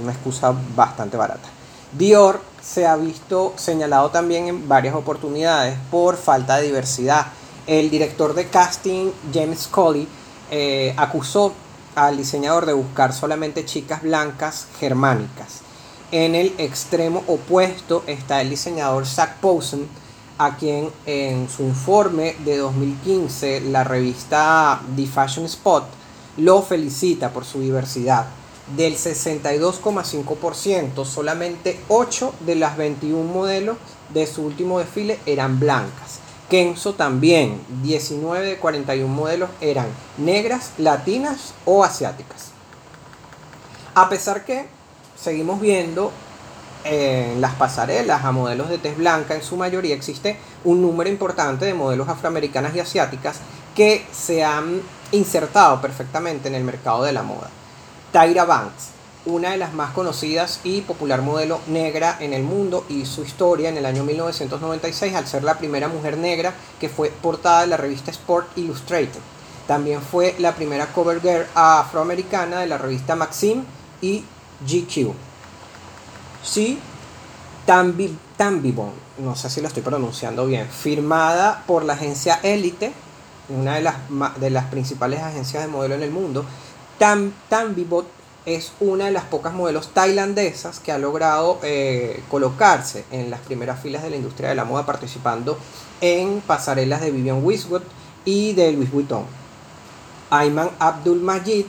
Una 0.01 0.13
excusa 0.13 0.53
bastante 0.75 1.17
barata. 1.17 1.49
Dior 1.97 2.39
se 2.61 2.87
ha 2.87 2.95
visto 2.95 3.53
señalado 3.57 4.09
también 4.09 4.47
en 4.47 4.69
varias 4.69 4.95
oportunidades 4.95 5.77
por 5.91 6.15
falta 6.15 6.57
de 6.57 6.63
diversidad. 6.63 7.27
El 7.67 7.89
director 7.89 8.33
de 8.33 8.47
casting, 8.47 9.11
James 9.33 9.67
Colley, 9.67 10.07
eh, 10.49 10.93
acusó 10.97 11.53
al 11.95 12.17
diseñador 12.17 12.65
de 12.65 12.73
buscar 12.73 13.13
solamente 13.13 13.65
chicas 13.65 14.03
blancas 14.03 14.67
germánicas. 14.79 15.61
En 16.11 16.35
el 16.35 16.53
extremo 16.57 17.23
opuesto 17.27 18.03
está 18.05 18.41
el 18.41 18.49
diseñador 18.49 19.07
Zach 19.07 19.37
Posen, 19.37 19.87
a 20.37 20.57
quien 20.57 20.89
en 21.05 21.47
su 21.49 21.63
informe 21.63 22.35
de 22.45 22.57
2015 22.57 23.61
la 23.61 23.83
revista 23.83 24.81
The 24.95 25.07
Fashion 25.07 25.45
Spot 25.45 25.85
lo 26.37 26.61
felicita 26.61 27.31
por 27.31 27.45
su 27.45 27.61
diversidad. 27.61 28.27
Del 28.75 28.97
62,5%, 28.97 31.05
solamente 31.05 31.79
8 31.87 32.33
de 32.45 32.55
las 32.55 32.75
21 32.77 33.31
modelos 33.31 33.77
de 34.13 34.27
su 34.27 34.43
último 34.43 34.79
desfile 34.79 35.19
eran 35.25 35.57
blancas. 35.59 36.24
Kenzo 36.49 36.93
también, 36.93 37.59
19 37.81 38.45
de 38.45 38.57
41 38.57 39.13
modelos 39.13 39.49
eran 39.61 39.87
negras, 40.17 40.71
latinas 40.77 41.53
o 41.65 41.83
asiáticas. 41.83 42.51
A 43.95 44.09
pesar 44.09 44.45
que 44.45 44.67
seguimos 45.19 45.59
viendo 45.59 46.11
en 46.83 47.41
las 47.41 47.55
pasarelas 47.55 48.23
a 48.23 48.31
modelos 48.31 48.69
de 48.69 48.77
tez 48.77 48.95
blanca, 48.95 49.33
en 49.33 49.41
su 49.41 49.57
mayoría 49.57 49.95
existe 49.95 50.37
un 50.63 50.81
número 50.81 51.09
importante 51.09 51.65
de 51.65 51.73
modelos 51.73 52.07
afroamericanas 52.09 52.75
y 52.75 52.79
asiáticas 52.79 53.39
que 53.75 54.05
se 54.11 54.43
han 54.43 54.81
insertado 55.11 55.81
perfectamente 55.81 56.47
en 56.47 56.55
el 56.55 56.63
mercado 56.63 57.03
de 57.03 57.11
la 57.11 57.23
moda. 57.23 57.49
Tyra 58.11 58.45
Banks, 58.45 58.89
una 59.25 59.51
de 59.51 59.57
las 59.57 59.73
más 59.73 59.91
conocidas 59.91 60.59
y 60.63 60.81
popular 60.81 61.21
modelo 61.21 61.59
negra 61.67 62.17
en 62.19 62.33
el 62.33 62.43
mundo 62.43 62.85
y 62.89 63.05
su 63.05 63.23
historia 63.23 63.69
en 63.69 63.77
el 63.77 63.85
año 63.85 64.03
1996 64.03 65.15
al 65.15 65.27
ser 65.27 65.43
la 65.43 65.57
primera 65.57 65.87
mujer 65.87 66.17
negra 66.17 66.53
que 66.79 66.89
fue 66.89 67.09
portada 67.09 67.61
de 67.61 67.67
la 67.67 67.77
revista 67.77 68.11
Sport 68.11 68.57
Illustrated. 68.57 69.19
También 69.67 70.01
fue 70.01 70.35
la 70.37 70.53
primera 70.53 70.87
cover 70.93 71.21
girl 71.21 71.47
afroamericana 71.55 72.59
de 72.59 72.67
la 72.67 72.77
revista 72.77 73.15
Maxim 73.15 73.63
y 74.01 74.23
GQ. 74.61 75.13
Sí, 76.43 76.79
Tambibon, 77.65 78.91
no 79.17 79.35
sé 79.35 79.49
si 79.49 79.61
lo 79.61 79.67
estoy 79.67 79.81
pronunciando 79.81 80.45
bien, 80.45 80.67
firmada 80.67 81.63
por 81.65 81.83
la 81.83 81.93
agencia 81.93 82.39
Elite, 82.43 82.93
una 83.49 83.75
de 83.75 83.81
las, 83.81 83.95
de 84.39 84.49
las 84.51 84.65
principales 84.65 85.21
agencias 85.21 85.63
de 85.63 85.69
modelo 85.69 85.95
en 85.95 86.03
el 86.03 86.11
mundo. 86.11 86.45
Tam, 86.99 87.33
Tambibot 87.49 88.07
es 88.45 88.73
una 88.79 89.05
de 89.05 89.11
las 89.11 89.23
pocas 89.23 89.53
modelos 89.53 89.89
tailandesas 89.89 90.79
que 90.79 90.91
ha 90.91 90.97
logrado 90.97 91.59
eh, 91.63 92.21
colocarse 92.29 93.05
en 93.11 93.31
las 93.31 93.39
primeras 93.41 93.79
filas 93.79 94.03
de 94.03 94.11
la 94.11 94.15
industria 94.17 94.49
de 94.49 94.55
la 94.55 94.65
moda 94.65 94.85
participando 94.85 95.57
en 96.01 96.41
pasarelas 96.41 97.01
de 97.01 97.11
Vivian 97.11 97.43
Westwood 97.43 97.81
y 98.23 98.53
de 98.53 98.71
Louis 98.71 98.91
Vuitton. 98.91 99.25
Ayman 100.29 100.69
Abdul 100.79 101.21
Majid, 101.21 101.65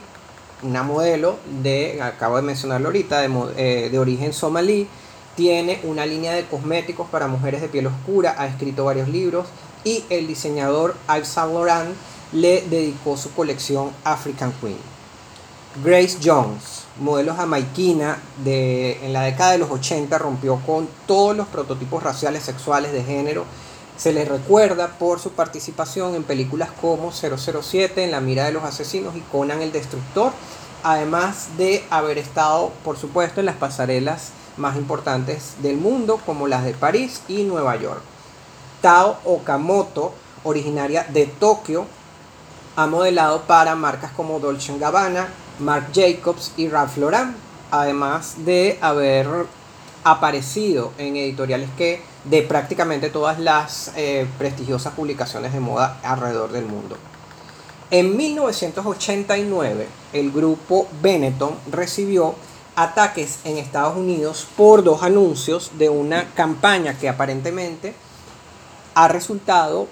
una 0.61 0.83
modelo 0.83 1.37
de, 1.63 2.01
acabo 2.01 2.35
de 2.35 2.41
mencionarlo 2.43 2.87
ahorita, 2.87 3.21
de, 3.21 3.29
eh, 3.57 3.89
de 3.89 3.99
origen 3.99 4.33
somalí, 4.33 4.87
tiene 5.35 5.79
una 5.83 6.05
línea 6.05 6.33
de 6.33 6.45
cosméticos 6.45 7.07
para 7.09 7.27
mujeres 7.27 7.61
de 7.61 7.69
piel 7.69 7.87
oscura, 7.87 8.35
ha 8.37 8.47
escrito 8.47 8.85
varios 8.85 9.07
libros 9.07 9.47
y 9.83 10.03
el 10.09 10.27
diseñador 10.27 10.95
Yves 11.07 11.27
Saint 11.27 11.53
Laurent 11.53 11.95
le 12.33 12.61
dedicó 12.61 13.15
su 13.17 13.31
colección 13.31 13.91
African 14.03 14.51
Queen. 14.59 14.96
Grace 15.83 16.17
Jones, 16.23 16.85
modelo 16.99 17.35
jamaiquina 17.35 18.17
de, 18.43 19.05
en 19.05 19.13
la 19.13 19.21
década 19.21 19.51
de 19.51 19.59
los 19.59 19.69
80, 19.69 20.17
rompió 20.17 20.59
con 20.65 20.89
todos 21.05 21.37
los 21.37 21.47
prototipos 21.47 22.01
raciales 22.01 22.41
sexuales 22.41 22.93
de 22.93 23.03
género. 23.03 23.45
Se 23.95 24.11
le 24.11 24.25
recuerda 24.25 24.97
por 24.97 25.19
su 25.19 25.33
participación 25.33 26.15
en 26.15 26.23
películas 26.23 26.69
como 26.81 27.11
007, 27.11 28.03
En 28.03 28.09
la 28.09 28.21
mira 28.21 28.45
de 28.45 28.53
los 28.53 28.63
asesinos 28.63 29.15
y 29.15 29.21
Conan 29.21 29.61
el 29.61 29.71
Destructor, 29.71 30.31
además 30.81 31.49
de 31.57 31.85
haber 31.91 32.17
estado, 32.17 32.71
por 32.83 32.97
supuesto, 32.97 33.39
en 33.39 33.45
las 33.45 33.55
pasarelas 33.57 34.31
más 34.57 34.77
importantes 34.77 35.61
del 35.61 35.77
mundo, 35.77 36.19
como 36.25 36.47
las 36.47 36.63
de 36.65 36.73
París 36.73 37.21
y 37.27 37.43
Nueva 37.43 37.75
York. 37.75 38.01
Tao 38.81 39.17
Okamoto, 39.25 40.11
originaria 40.43 41.03
de 41.03 41.27
Tokio, 41.27 41.85
ha 42.75 42.87
modelado 42.87 43.43
para 43.43 43.75
marcas 43.75 44.11
como 44.11 44.39
Dolce 44.39 44.75
Gabbana, 44.79 45.27
Marc 45.59 45.93
Jacobs 45.93 46.51
y 46.57 46.69
Ralph 46.69 46.97
Lauren, 46.97 47.35
además 47.71 48.45
de 48.45 48.77
haber 48.81 49.27
aparecido 50.03 50.93
en 50.97 51.15
editoriales 51.17 51.69
que 51.77 52.01
de 52.23 52.41
prácticamente 52.43 53.09
todas 53.09 53.39
las 53.39 53.91
eh, 53.95 54.27
prestigiosas 54.37 54.93
publicaciones 54.93 55.53
de 55.53 55.59
moda 55.59 55.99
alrededor 56.03 56.51
del 56.51 56.65
mundo. 56.65 56.97
En 57.89 58.17
1989, 58.17 59.87
el 60.13 60.31
grupo 60.31 60.87
Benetton 61.01 61.55
recibió 61.71 62.35
ataques 62.75 63.39
en 63.43 63.57
Estados 63.57 63.97
Unidos 63.97 64.45
por 64.55 64.83
dos 64.83 65.03
anuncios 65.03 65.71
de 65.77 65.89
una 65.89 66.33
campaña 66.33 66.97
que 66.97 67.09
aparentemente 67.09 67.93
ha 68.93 69.07
resultado 69.07 69.87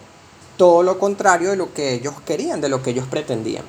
todo 0.58 0.84
lo 0.84 1.00
contrario 1.00 1.50
de 1.52 1.56
lo 1.56 1.74
que 1.74 1.94
ellos 1.94 2.14
querían, 2.26 2.62
de 2.62 2.70
lo 2.70 2.82
que 2.84 2.92
ellos 2.92 3.08
pretendían. 3.08 3.64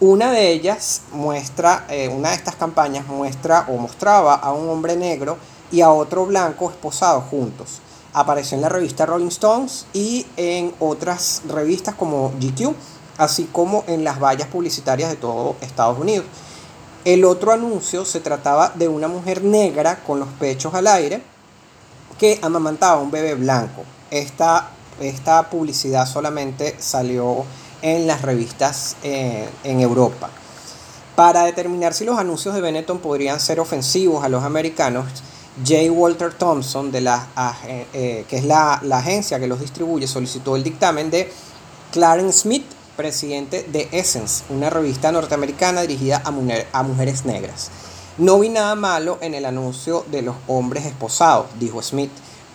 Una 0.00 0.32
de 0.32 0.50
ellas 0.50 1.02
muestra, 1.12 1.84
eh, 1.90 2.08
una 2.08 2.30
de 2.30 2.36
estas 2.36 2.56
campañas 2.56 3.06
muestra 3.06 3.66
o 3.68 3.76
mostraba 3.76 4.34
a 4.34 4.50
un 4.50 4.66
hombre 4.70 4.96
negro 4.96 5.36
y 5.70 5.82
a 5.82 5.90
otro 5.90 6.24
blanco 6.24 6.70
esposados 6.70 7.24
juntos. 7.24 7.82
Apareció 8.14 8.56
en 8.56 8.62
la 8.62 8.70
revista 8.70 9.04
Rolling 9.04 9.28
Stones 9.28 9.84
y 9.92 10.26
en 10.38 10.72
otras 10.80 11.42
revistas 11.46 11.96
como 11.96 12.30
GQ, 12.40 12.74
así 13.18 13.44
como 13.52 13.84
en 13.88 14.02
las 14.02 14.18
vallas 14.18 14.48
publicitarias 14.48 15.10
de 15.10 15.16
todo 15.16 15.56
Estados 15.60 15.98
Unidos. 15.98 16.24
El 17.04 17.26
otro 17.26 17.52
anuncio 17.52 18.06
se 18.06 18.20
trataba 18.20 18.72
de 18.74 18.88
una 18.88 19.06
mujer 19.06 19.44
negra 19.44 20.02
con 20.02 20.18
los 20.18 20.30
pechos 20.30 20.72
al 20.72 20.86
aire 20.86 21.22
que 22.18 22.38
amamantaba 22.40 23.00
a 23.00 23.02
un 23.02 23.10
bebé 23.10 23.34
blanco. 23.34 23.82
Esta 24.10 24.70
esta 25.00 25.48
publicidad 25.48 26.06
solamente 26.06 26.76
salió 26.78 27.44
en 27.82 28.06
las 28.06 28.22
revistas 28.22 28.96
eh, 29.02 29.48
en 29.64 29.80
Europa. 29.80 30.30
Para 31.16 31.44
determinar 31.44 31.94
si 31.94 32.04
los 32.04 32.18
anuncios 32.18 32.54
de 32.54 32.60
Benetton 32.60 32.98
podrían 32.98 33.40
ser 33.40 33.60
ofensivos 33.60 34.24
a 34.24 34.28
los 34.28 34.42
americanos, 34.42 35.06
J. 35.66 35.90
Walter 35.90 36.32
Thompson, 36.32 36.90
de 36.90 37.00
la, 37.00 37.26
eh, 37.66 38.24
que 38.28 38.36
es 38.36 38.44
la, 38.44 38.74
agencia 38.92 39.38
que 39.38 39.46
los 39.46 39.60
distribuye, 39.60 40.06
solicitó 40.06 40.56
el 40.56 40.62
dictamen 40.62 41.10
de 41.10 41.30
Clarence 41.92 42.40
Smith, 42.40 42.64
presidente 42.96 43.64
de 43.64 43.88
Essence, 43.92 44.44
una 44.48 44.70
revista 44.70 45.12
norteamericana 45.12 45.82
dirigida 45.82 46.22
a 46.24 46.82
mujeres 46.82 47.24
negras. 47.24 47.70
No 48.18 48.38
vi 48.38 48.48
nada 48.48 48.74
malo 48.74 49.18
en 49.20 49.34
el 49.34 49.44
anuncio 49.44 50.04
de 50.10 50.22
los 50.22 50.36
hombres 50.46 50.86
esposados, 50.86 51.46
dijo 51.58 51.82
Smith 51.82 52.10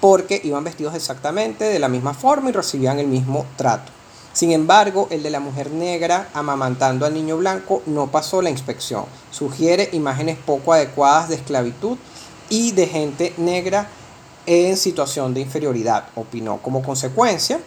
porque 0.05 0.39
iban 0.43 0.63
vestidos 0.63 0.93
exactamente 0.93 1.65
de 1.65 1.79
la 1.79 1.89
misma 1.89 2.13
forma 2.13 2.49
y 2.49 2.53
recibían 2.53 2.99
el 2.99 3.07
mismo 3.07 3.43
trato. 3.57 3.91
Sin 4.35 4.51
embargo, 4.51 5.07
el 5.11 5.23
de 5.23 5.29
la 5.29 5.39
mujer 5.39 5.71
negra 5.71 6.27
amamantando 6.33 7.05
al 7.05 7.13
niño 7.13 7.37
blanco 7.37 7.81
no 7.85 8.11
pasó 8.11 8.41
la 8.41 8.49
inspección. 8.49 9.05
Sugiere 9.31 9.87
imágenes 9.93 10.37
poco 10.37 10.73
adecuadas 10.73 11.29
de 11.29 11.35
esclavitud 11.35 11.97
y 12.49 12.73
de 12.73 12.85
gente 12.85 13.33
negra 13.37 13.87
en 14.45 14.75
situación 14.75 15.33
de 15.33 15.39
inferioridad, 15.39 16.09
opinó. 16.15 16.57
Como 16.57 16.83
consecuencia, 16.83 17.61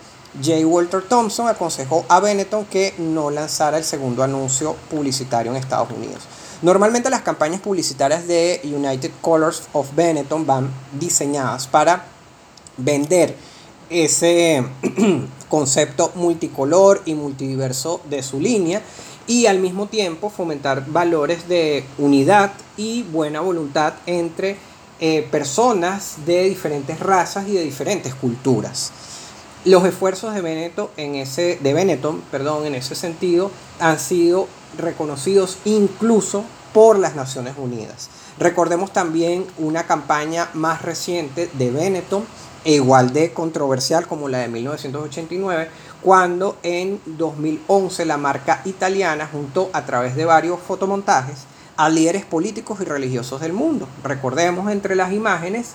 J. 0.44 0.66
Walter 0.66 1.00
Thompson 1.00 1.48
aconsejó 1.48 2.04
a 2.06 2.20
Benetton 2.20 2.66
que 2.66 2.92
no 2.98 3.30
lanzara 3.30 3.78
el 3.78 3.84
segundo 3.84 4.22
anuncio 4.22 4.76
publicitario 4.90 5.50
en 5.50 5.56
Estados 5.56 5.90
Unidos. 5.90 6.24
Normalmente 6.60 7.08
las 7.08 7.22
campañas 7.22 7.62
publicitarias 7.62 8.28
de 8.28 8.60
United 8.64 9.12
Colors 9.22 9.62
of 9.72 9.88
Benetton 9.96 10.44
van 10.44 10.70
diseñadas 10.92 11.66
para 11.66 12.04
vender 12.76 13.34
ese 13.88 14.62
concepto 15.48 16.12
multicolor 16.14 17.02
y 17.04 17.14
multiverso 17.14 18.00
de 18.08 18.22
su 18.22 18.40
línea 18.40 18.82
y 19.26 19.46
al 19.46 19.58
mismo 19.58 19.86
tiempo 19.86 20.30
fomentar 20.30 20.86
valores 20.86 21.48
de 21.48 21.84
unidad 21.98 22.52
y 22.76 23.02
buena 23.04 23.40
voluntad 23.40 23.94
entre 24.06 24.56
eh, 25.00 25.28
personas 25.30 26.16
de 26.26 26.48
diferentes 26.48 26.98
razas 26.98 27.46
y 27.46 27.52
de 27.52 27.62
diferentes 27.62 28.14
culturas. 28.14 28.90
Los 29.64 29.84
esfuerzos 29.84 30.34
de 30.34 30.40
Benetton 30.40 30.88
en 30.96 31.14
ese, 31.16 31.58
de 31.60 31.74
Benetton, 31.74 32.22
perdón, 32.30 32.66
en 32.66 32.74
ese 32.74 32.94
sentido 32.94 33.50
han 33.80 33.98
sido 33.98 34.48
reconocidos 34.78 35.58
incluso 35.64 36.44
por 36.72 36.98
las 36.98 37.14
Naciones 37.14 37.54
Unidas. 37.58 38.08
Recordemos 38.38 38.92
también 38.92 39.46
una 39.58 39.84
campaña 39.86 40.48
más 40.54 40.82
reciente 40.82 41.50
de 41.52 41.70
Benetton 41.70 42.24
e 42.64 42.74
igual 42.74 43.12
de 43.12 43.32
controversial 43.32 44.06
como 44.06 44.28
la 44.28 44.38
de 44.38 44.48
1989, 44.48 45.68
cuando 46.02 46.58
en 46.62 47.00
2011 47.06 48.04
la 48.04 48.16
marca 48.16 48.62
italiana 48.64 49.28
juntó 49.30 49.70
a 49.72 49.84
través 49.84 50.16
de 50.16 50.24
varios 50.24 50.60
fotomontajes 50.60 51.46
a 51.76 51.88
líderes 51.88 52.24
políticos 52.24 52.80
y 52.80 52.84
religiosos 52.84 53.40
del 53.40 53.52
mundo. 53.52 53.88
Recordemos 54.02 54.70
entre 54.70 54.96
las 54.96 55.12
imágenes, 55.12 55.72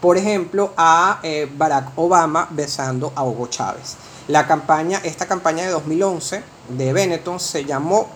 por 0.00 0.16
ejemplo, 0.16 0.72
a 0.76 1.18
eh, 1.22 1.50
Barack 1.56 1.90
Obama 1.96 2.48
besando 2.50 3.12
a 3.16 3.24
Hugo 3.24 3.48
Chávez. 3.48 3.96
La 4.28 4.46
campaña, 4.46 5.00
esta 5.02 5.26
campaña 5.26 5.64
de 5.64 5.70
2011 5.70 6.42
de 6.68 6.92
Benetton 6.92 7.40
se 7.40 7.64
llamó 7.64 8.08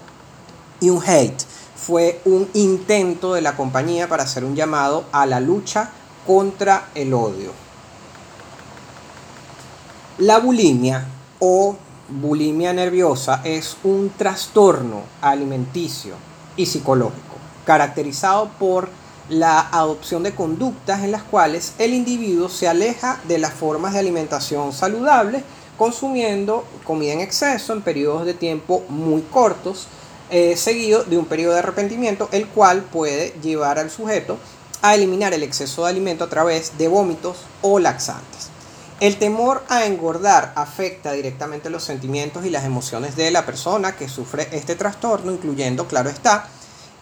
Un 0.80 1.02
Hate. 1.04 1.44
Fue 1.74 2.20
un 2.24 2.48
intento 2.54 3.34
de 3.34 3.42
la 3.42 3.56
compañía 3.56 4.08
para 4.08 4.22
hacer 4.22 4.44
un 4.44 4.54
llamado 4.54 5.04
a 5.10 5.26
la 5.26 5.40
lucha 5.40 5.90
contra 6.24 6.88
el 6.94 7.12
odio. 7.12 7.63
La 10.18 10.38
bulimia 10.38 11.08
o 11.40 11.74
bulimia 12.08 12.72
nerviosa 12.72 13.40
es 13.42 13.76
un 13.82 14.12
trastorno 14.16 15.02
alimenticio 15.20 16.14
y 16.56 16.66
psicológico 16.66 17.34
caracterizado 17.66 18.48
por 18.60 18.90
la 19.28 19.58
adopción 19.58 20.22
de 20.22 20.32
conductas 20.32 21.02
en 21.02 21.10
las 21.10 21.24
cuales 21.24 21.72
el 21.78 21.94
individuo 21.94 22.48
se 22.48 22.68
aleja 22.68 23.18
de 23.26 23.38
las 23.38 23.54
formas 23.54 23.94
de 23.94 23.98
alimentación 23.98 24.72
saludables 24.72 25.42
consumiendo 25.76 26.64
comida 26.84 27.14
en 27.14 27.20
exceso 27.20 27.72
en 27.72 27.82
periodos 27.82 28.24
de 28.24 28.34
tiempo 28.34 28.84
muy 28.88 29.22
cortos, 29.22 29.88
eh, 30.30 30.56
seguido 30.56 31.02
de 31.02 31.18
un 31.18 31.24
periodo 31.24 31.54
de 31.54 31.58
arrepentimiento, 31.58 32.28
el 32.30 32.46
cual 32.46 32.84
puede 32.84 33.34
llevar 33.42 33.80
al 33.80 33.90
sujeto 33.90 34.38
a 34.80 34.94
eliminar 34.94 35.34
el 35.34 35.42
exceso 35.42 35.82
de 35.82 35.90
alimento 35.90 36.22
a 36.22 36.30
través 36.30 36.78
de 36.78 36.86
vómitos 36.86 37.38
o 37.62 37.80
laxantes. 37.80 38.53
El 39.00 39.18
temor 39.18 39.64
a 39.68 39.86
engordar 39.86 40.52
afecta 40.54 41.12
directamente 41.12 41.68
los 41.68 41.82
sentimientos 41.82 42.44
y 42.44 42.50
las 42.50 42.64
emociones 42.64 43.16
de 43.16 43.30
la 43.32 43.44
persona 43.44 43.96
que 43.96 44.08
sufre 44.08 44.48
este 44.52 44.76
trastorno, 44.76 45.32
incluyendo, 45.32 45.88
claro 45.88 46.10
está, 46.10 46.48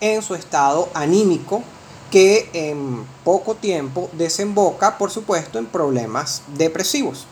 en 0.01 0.23
su 0.23 0.35
estado 0.35 0.89
anímico, 0.95 1.63
que 2.11 2.49
en 2.55 3.05
poco 3.25 3.55
tiempo 3.55 4.09
desemboca, 4.13 4.99
por 4.99 5.11
supuesto, 5.11 5.59
en 5.59 5.67
problemas 5.67 6.43
depresivos. 6.57 7.27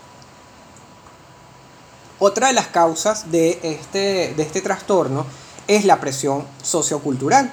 Otra 2.18 2.48
de 2.48 2.52
las 2.52 2.66
causas 2.66 3.30
de 3.30 3.58
este, 3.62 4.34
de 4.34 4.42
este 4.42 4.60
trastorno 4.60 5.24
es 5.68 5.86
la 5.86 6.00
presión 6.00 6.46
sociocultural 6.62 7.50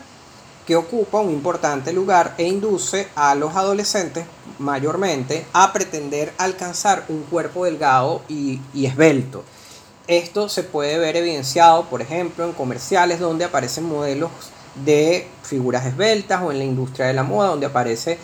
que 0.67 0.75
ocupa 0.75 1.21
un 1.21 1.31
importante 1.31 1.93
lugar 1.93 2.35
e 2.37 2.43
induce 2.43 3.07
a 3.15 3.33
los 3.35 3.55
adolescentes 3.55 4.25
mayormente 4.59 5.45
a 5.53 5.71
pretender 5.71 6.33
alcanzar 6.37 7.05
un 7.07 7.23
cuerpo 7.23 7.63
delgado 7.63 8.21
y, 8.27 8.59
esbelto. 8.75 9.45
Esto 10.07 10.49
se 10.49 10.63
puede 10.63 10.99
ver 10.99 11.15
evidenciado, 11.15 11.85
por 11.85 12.01
ejemplo, 12.01 12.43
en 12.43 12.51
comerciales 12.51 13.21
donde 13.21 13.45
aparecen 13.45 13.85
modelos 13.85 14.29
de 14.83 15.27
figuras 15.41 15.85
esbeltas 15.85 16.41
o 16.43 16.51
en 16.51 16.57
la 16.57 16.65
industria 16.65 17.07
de 17.07 17.13
la 17.13 17.23
moda 17.23 17.49
donde 17.49 17.65
aparece 17.65 18.19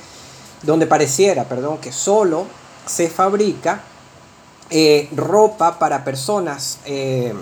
donde 0.64 0.86
pareciera, 0.86 1.46
perdón, 1.46 1.78
que 1.78 1.94
solo 1.94 2.46
se 2.86 3.10
fabrica 3.10 3.82
eh, 4.70 5.10
ropa 5.16 5.80
para 5.80 6.04
personas, 6.04 6.80
eh, 6.86 7.34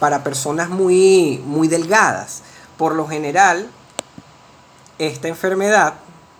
para 0.00 0.24
personas 0.24 0.70
muy, 0.70 1.40
muy 1.46 1.68
delgadas. 1.68 2.42
Por 2.76 2.94
lo 2.94 3.06
general, 3.06 3.68
esta 5.00 5.26
enfermedad, 5.26 5.94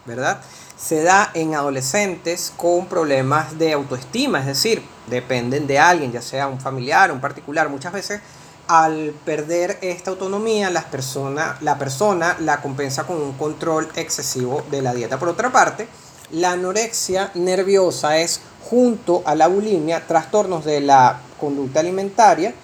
¿verdad? 0.07 0.41
Se 0.77 1.03
da 1.03 1.31
en 1.35 1.55
adolescentes 1.55 2.53
con 2.57 2.87
problemas 2.87 3.59
de 3.59 3.73
autoestima, 3.73 4.41
es 4.41 4.47
decir, 4.47 4.83
dependen 5.09 5.67
de 5.67 5.79
alguien, 5.79 6.13
ya 6.13 6.23
sea 6.23 6.47
un 6.47 6.61
familiar, 6.61 7.11
un 7.11 7.21
particular. 7.21 7.69
Muchas 7.69 7.93
veces 7.93 8.21
al 8.69 9.13
perder 9.25 9.79
esta 9.83 10.13
autonomía, 10.13 10.71
la 10.71 10.85
persona 10.89 12.37
la 12.39 12.63
compensa 12.63 13.05
con 13.05 13.21
un 13.21 13.33
control 13.33 13.89
excesivo 13.97 14.63
de 14.71 14.81
la 14.81 14.95
dieta. 14.95 15.19
Por 15.19 15.29
otra 15.29 15.51
parte, 15.51 15.89
la 16.31 16.53
anorexia 16.53 17.33
nerviosa 17.35 18.19
es, 18.19 18.41
junto 18.63 19.23
a 19.27 19.35
la 19.35 19.49
bulimia, 19.49 20.07
trastornos 20.07 20.65
de 20.65 20.81
la 20.81 21.19
conducta 21.41 21.81
alimentaria 21.81 22.55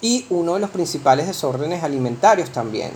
y 0.00 0.26
uno 0.30 0.54
de 0.54 0.60
los 0.60 0.70
principales 0.70 1.28
desórdenes 1.28 1.84
alimentarios 1.84 2.50
también. 2.50 2.90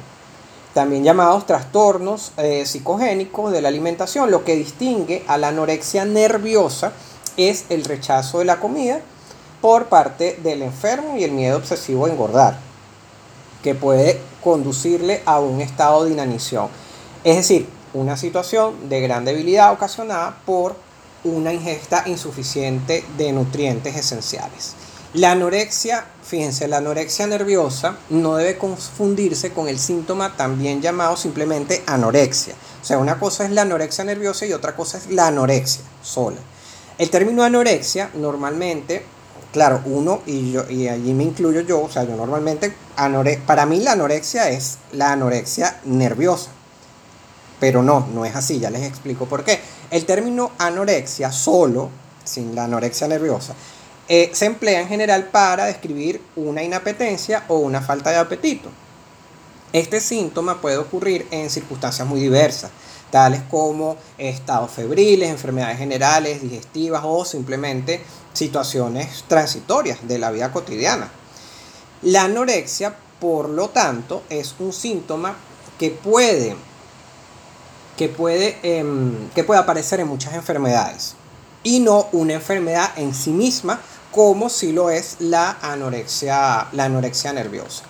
También 0.76 1.04
llamados 1.04 1.46
trastornos 1.46 2.32
eh, 2.36 2.66
psicogénicos 2.66 3.50
de 3.50 3.62
la 3.62 3.68
alimentación. 3.68 4.30
Lo 4.30 4.44
que 4.44 4.56
distingue 4.56 5.24
a 5.26 5.38
la 5.38 5.48
anorexia 5.48 6.04
nerviosa 6.04 6.92
es 7.38 7.64
el 7.70 7.82
rechazo 7.82 8.40
de 8.40 8.44
la 8.44 8.60
comida 8.60 9.00
por 9.62 9.86
parte 9.86 10.38
del 10.42 10.60
enfermo 10.60 11.16
y 11.16 11.24
el 11.24 11.32
miedo 11.32 11.56
obsesivo 11.56 12.04
a 12.04 12.10
engordar, 12.10 12.58
que 13.62 13.74
puede 13.74 14.20
conducirle 14.44 15.22
a 15.24 15.40
un 15.40 15.62
estado 15.62 16.04
de 16.04 16.10
inanición. 16.10 16.68
Es 17.24 17.36
decir, 17.36 17.66
una 17.94 18.18
situación 18.18 18.90
de 18.90 19.00
gran 19.00 19.24
debilidad 19.24 19.72
ocasionada 19.72 20.36
por 20.44 20.76
una 21.24 21.54
ingesta 21.54 22.02
insuficiente 22.04 23.02
de 23.16 23.32
nutrientes 23.32 23.96
esenciales. 23.96 24.74
La 25.16 25.32
anorexia, 25.32 26.04
fíjense, 26.22 26.68
la 26.68 26.76
anorexia 26.76 27.26
nerviosa 27.26 27.96
no 28.10 28.36
debe 28.36 28.58
confundirse 28.58 29.50
con 29.50 29.66
el 29.66 29.78
síntoma 29.78 30.36
también 30.36 30.82
llamado 30.82 31.16
simplemente 31.16 31.82
anorexia. 31.86 32.52
O 32.82 32.84
sea, 32.84 32.98
una 32.98 33.18
cosa 33.18 33.46
es 33.46 33.50
la 33.50 33.62
anorexia 33.62 34.04
nerviosa 34.04 34.44
y 34.44 34.52
otra 34.52 34.76
cosa 34.76 34.98
es 34.98 35.06
la 35.06 35.28
anorexia 35.28 35.82
sola. 36.02 36.36
El 36.98 37.08
término 37.08 37.44
anorexia 37.44 38.10
normalmente, 38.12 39.06
claro, 39.54 39.80
uno, 39.86 40.20
y, 40.26 40.52
yo, 40.52 40.68
y 40.68 40.86
allí 40.86 41.14
me 41.14 41.24
incluyo 41.24 41.62
yo, 41.62 41.80
o 41.80 41.88
sea, 41.88 42.04
yo 42.04 42.14
normalmente, 42.14 42.76
para 43.46 43.64
mí 43.64 43.80
la 43.80 43.92
anorexia 43.92 44.50
es 44.50 44.76
la 44.92 45.12
anorexia 45.12 45.80
nerviosa. 45.84 46.50
Pero 47.58 47.82
no, 47.82 48.06
no 48.12 48.26
es 48.26 48.36
así, 48.36 48.60
ya 48.60 48.68
les 48.68 48.82
explico 48.82 49.24
por 49.24 49.44
qué. 49.44 49.60
El 49.90 50.04
término 50.04 50.50
anorexia 50.58 51.32
solo, 51.32 51.88
sin 52.22 52.54
la 52.54 52.64
anorexia 52.64 53.08
nerviosa, 53.08 53.54
eh, 54.08 54.30
se 54.32 54.46
emplea 54.46 54.80
en 54.80 54.88
general 54.88 55.24
para 55.24 55.66
describir 55.66 56.22
una 56.36 56.62
inapetencia 56.62 57.44
o 57.48 57.58
una 57.58 57.80
falta 57.80 58.10
de 58.10 58.16
apetito. 58.16 58.70
Este 59.72 60.00
síntoma 60.00 60.60
puede 60.60 60.76
ocurrir 60.76 61.26
en 61.30 61.50
circunstancias 61.50 62.06
muy 62.06 62.20
diversas 62.20 62.70
tales 63.10 63.40
como 63.50 63.96
estados 64.18 64.70
febriles, 64.70 65.30
enfermedades 65.30 65.78
generales, 65.78 66.42
digestivas 66.42 67.02
o 67.04 67.24
simplemente 67.24 68.00
situaciones 68.32 69.24
transitorias 69.28 70.06
de 70.06 70.18
la 70.18 70.30
vida 70.30 70.52
cotidiana. 70.52 71.10
La 72.02 72.24
anorexia, 72.24 72.94
por 73.20 73.48
lo 73.48 73.70
tanto, 73.70 74.22
es 74.28 74.54
un 74.58 74.72
síntoma 74.72 75.34
que 75.78 75.90
puede, 75.90 76.56
que 77.96 78.08
puede, 78.08 78.58
em, 78.62 79.30
que 79.30 79.44
puede 79.44 79.60
aparecer 79.60 80.00
en 80.00 80.08
muchas 80.08 80.34
enfermedades 80.34 81.14
y 81.62 81.80
no 81.80 82.08
una 82.12 82.34
enfermedad 82.34 82.90
en 82.96 83.14
sí 83.14 83.30
misma 83.30 83.80
como 84.16 84.48
si 84.48 84.72
lo 84.72 84.88
es 84.88 85.16
la 85.18 85.58
anorexia, 85.60 86.68
la 86.72 86.84
anorexia 86.84 87.34
nerviosa. 87.34 87.84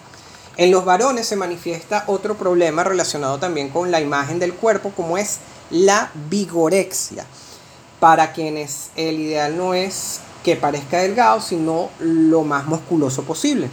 En 0.57 0.73
los 0.73 0.85
varones 0.85 1.29
se 1.29 1.37
manifiesta 1.37 2.03
otro 2.09 2.37
problema 2.37 2.83
relacionado 2.83 3.39
también 3.39 3.69
con 3.69 3.93
la 3.93 4.01
imagen 4.01 4.41
del 4.41 4.53
cuerpo, 4.53 4.91
como 4.91 5.19
es 5.19 5.39
la 5.71 6.11
vigorexia. 6.29 7.25
Para 8.01 8.33
quienes 8.33 8.91
el 8.97 9.21
ideal 9.21 9.57
no 9.57 9.73
es 9.75 10.19
que 10.43 10.57
parezca 10.57 10.99
delgado, 10.99 11.41
sino 11.41 11.91
lo 12.01 12.43
más 12.43 12.67
musculoso 12.67 13.23
posible. 13.23 13.71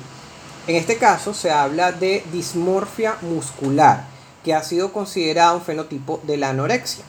En 0.68 0.76
este 0.76 0.98
caso 0.98 1.34
se 1.34 1.50
habla 1.50 1.92
de 1.92 2.24
dismorfia 2.32 3.18
muscular, 3.22 4.06
que 4.44 4.54
ha 4.54 4.62
sido 4.62 4.94
considerado 4.94 5.58
un 5.58 5.64
fenotipo 5.64 6.22
de 6.22 6.38
la 6.38 6.50
anorexia. 6.50 7.04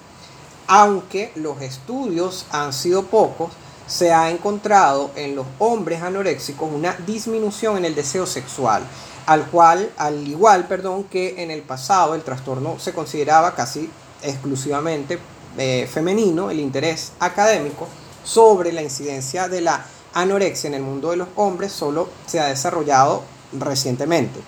Aunque 0.69 1.33
los 1.35 1.61
estudios 1.61 2.47
han 2.51 2.73
sido 2.73 3.05
pocos, 3.05 3.51
se 3.87 4.13
ha 4.13 4.31
encontrado 4.31 5.11
en 5.15 5.37
los 5.37 5.47
hombres 5.59 6.03
anoréxicos 6.03 6.71
una 6.73 6.95
disminución 7.07 7.77
en 7.77 7.85
el 7.85 7.95
deseo 7.95 8.27
sexual 8.27 8.83
al 9.27 9.47
cual, 9.47 9.91
al 9.97 10.27
igual, 10.27 10.67
perdón, 10.67 11.05
que 11.05 11.43
en 11.43 11.51
el 11.51 11.63
pasado 11.63 12.15
el 12.15 12.23
trastorno 12.23 12.79
se 12.79 12.93
consideraba 12.93 13.55
casi 13.55 13.89
exclusivamente 14.23 15.19
eh, 15.57 15.89
femenino, 15.91 16.51
el 16.51 16.61
interés 16.61 17.13
académico 17.21 17.89
sobre 18.23 18.73
la 18.73 18.83
incidencia 18.83 19.49
de 19.49 19.61
la 19.61 19.85
anorexia 20.15 20.69
en 20.69 20.75
el 20.75 20.83
mundo 20.83 21.11
de 21.11 21.17
los 21.17 21.29
hombres 21.37 21.73
solo 21.73 22.09
se 22.27 22.41
ha 22.41 22.47
desarrollado 22.47 23.23
recientemente. 23.53 24.41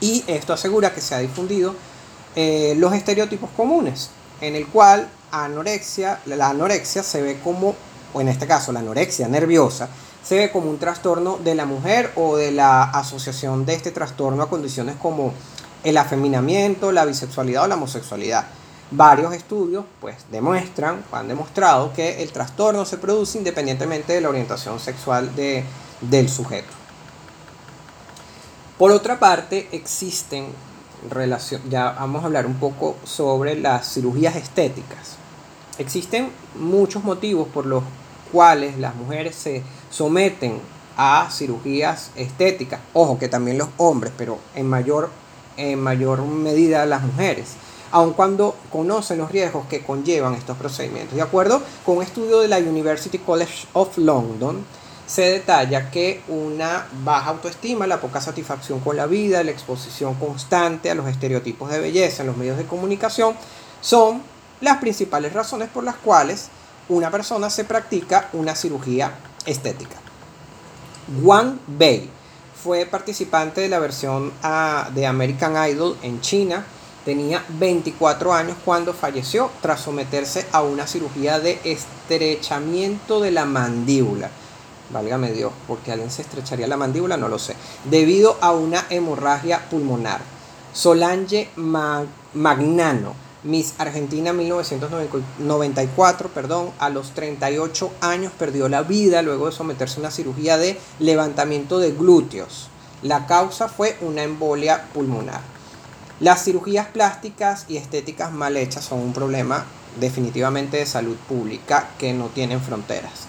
Y 0.00 0.24
esto 0.26 0.52
asegura 0.52 0.94
que 0.94 1.00
se 1.00 1.14
ha 1.14 1.18
difundido 1.18 1.74
eh, 2.34 2.74
los 2.76 2.92
estereotipos 2.94 3.50
comunes, 3.56 4.10
en 4.40 4.56
el 4.56 4.66
cual 4.66 5.08
anorexia, 5.30 6.20
la 6.26 6.48
anorexia 6.48 7.02
se 7.02 7.22
ve 7.22 7.38
como, 7.42 7.74
o 8.12 8.20
en 8.20 8.28
este 8.28 8.46
caso 8.46 8.72
la 8.72 8.80
anorexia 8.80 9.28
nerviosa, 9.28 9.88
se 10.22 10.36
ve 10.36 10.50
como 10.52 10.70
un 10.70 10.78
trastorno 10.78 11.38
de 11.38 11.54
la 11.54 11.66
mujer 11.66 12.12
o 12.16 12.36
de 12.36 12.52
la 12.52 12.84
asociación 12.84 13.66
de 13.66 13.74
este 13.74 13.90
trastorno 13.90 14.42
a 14.42 14.48
condiciones 14.48 14.96
como 14.96 15.32
el 15.84 15.98
afeminamiento, 15.98 16.92
la 16.92 17.04
bisexualidad 17.04 17.64
o 17.64 17.66
la 17.66 17.74
homosexualidad. 17.74 18.46
Varios 18.90 19.34
estudios 19.34 19.84
pues 20.00 20.16
demuestran, 20.30 21.02
han 21.10 21.28
demostrado 21.28 21.92
que 21.92 22.22
el 22.22 22.30
trastorno 22.30 22.84
se 22.84 22.98
produce 22.98 23.38
independientemente 23.38 24.12
de 24.12 24.20
la 24.20 24.28
orientación 24.28 24.78
sexual 24.78 25.34
de, 25.34 25.64
del 26.02 26.28
sujeto. 26.28 26.72
Por 28.78 28.90
otra 28.90 29.18
parte, 29.18 29.68
existen 29.72 30.46
relación, 31.10 31.62
ya 31.68 31.92
vamos 31.92 32.22
a 32.22 32.26
hablar 32.26 32.46
un 32.46 32.54
poco 32.54 32.96
sobre 33.04 33.56
las 33.56 33.92
cirugías 33.92 34.36
estéticas. 34.36 35.16
Existen 35.78 36.30
muchos 36.54 37.02
motivos 37.02 37.48
por 37.48 37.66
los 37.66 37.82
cuales 38.32 38.78
las 38.78 38.94
mujeres 38.94 39.36
se 39.36 39.62
someten 39.90 40.60
a 40.96 41.28
cirugías 41.30 42.10
estéticas. 42.16 42.80
Ojo, 42.92 43.18
que 43.18 43.28
también 43.28 43.58
los 43.58 43.68
hombres, 43.76 44.12
pero 44.16 44.38
en 44.54 44.66
mayor, 44.66 45.10
en 45.56 45.80
mayor 45.80 46.22
medida 46.22 46.86
las 46.86 47.02
mujeres. 47.02 47.54
Aun 47.90 48.14
cuando 48.14 48.56
conocen 48.70 49.18
los 49.18 49.30
riesgos 49.30 49.66
que 49.66 49.82
conllevan 49.82 50.34
estos 50.34 50.56
procedimientos. 50.56 51.14
De 51.14 51.22
acuerdo 51.22 51.62
con 51.84 51.98
un 51.98 52.02
estudio 52.02 52.40
de 52.40 52.48
la 52.48 52.58
University 52.58 53.18
College 53.18 53.66
of 53.74 53.98
London, 53.98 54.64
se 55.06 55.22
detalla 55.22 55.90
que 55.90 56.22
una 56.28 56.86
baja 57.04 57.30
autoestima, 57.30 57.86
la 57.86 58.00
poca 58.00 58.20
satisfacción 58.20 58.80
con 58.80 58.96
la 58.96 59.06
vida, 59.06 59.44
la 59.44 59.50
exposición 59.50 60.14
constante 60.14 60.90
a 60.90 60.94
los 60.94 61.06
estereotipos 61.06 61.70
de 61.70 61.80
belleza 61.80 62.22
en 62.22 62.28
los 62.28 62.36
medios 62.38 62.56
de 62.56 62.64
comunicación 62.64 63.34
son 63.82 64.22
las 64.62 64.78
principales 64.78 65.34
razones 65.34 65.68
por 65.68 65.84
las 65.84 65.96
cuales 65.96 66.48
una 66.88 67.10
persona 67.10 67.50
se 67.50 67.64
practica 67.64 68.28
una 68.32 68.54
cirugía 68.54 69.12
estética. 69.46 69.96
Wang 71.22 71.58
Bei 71.66 72.08
fue 72.62 72.86
participante 72.86 73.60
de 73.60 73.68
la 73.68 73.78
versión 73.78 74.32
ah, 74.42 74.88
de 74.94 75.06
American 75.06 75.56
Idol 75.68 75.96
en 76.02 76.20
China. 76.20 76.64
Tenía 77.04 77.44
24 77.48 78.32
años 78.32 78.56
cuando 78.64 78.94
falleció 78.94 79.50
tras 79.60 79.80
someterse 79.80 80.46
a 80.52 80.62
una 80.62 80.86
cirugía 80.86 81.40
de 81.40 81.58
estrechamiento 81.64 83.20
de 83.20 83.32
la 83.32 83.44
mandíbula. 83.44 84.30
Válgame 84.90 85.32
Dios, 85.32 85.52
porque 85.66 85.90
alguien 85.90 86.10
se 86.10 86.22
estrecharía 86.22 86.68
la 86.68 86.76
mandíbula, 86.76 87.16
no 87.16 87.28
lo 87.28 87.38
sé. 87.38 87.56
Debido 87.84 88.36
a 88.40 88.52
una 88.52 88.86
hemorragia 88.90 89.68
pulmonar. 89.68 90.20
Solange 90.72 91.48
Magnano 91.56 93.14
Miss 93.44 93.74
Argentina 93.78 94.32
1994, 94.32 96.28
perdón, 96.28 96.70
a 96.78 96.90
los 96.90 97.10
38 97.10 97.92
años 98.00 98.32
perdió 98.38 98.68
la 98.68 98.82
vida 98.82 99.20
luego 99.22 99.46
de 99.46 99.52
someterse 99.52 99.96
a 99.96 100.00
una 100.00 100.12
cirugía 100.12 100.58
de 100.58 100.78
levantamiento 101.00 101.80
de 101.80 101.90
glúteos. 101.90 102.68
La 103.02 103.26
causa 103.26 103.68
fue 103.68 103.96
una 104.00 104.22
embolia 104.22 104.84
pulmonar. 104.94 105.40
Las 106.20 106.44
cirugías 106.44 106.86
plásticas 106.86 107.64
y 107.68 107.78
estéticas 107.78 108.30
mal 108.30 108.56
hechas 108.56 108.84
son 108.84 109.00
un 109.00 109.12
problema 109.12 109.66
definitivamente 109.98 110.76
de 110.76 110.86
salud 110.86 111.16
pública 111.28 111.88
que 111.98 112.12
no 112.12 112.26
tienen 112.26 112.60
fronteras. 112.60 113.26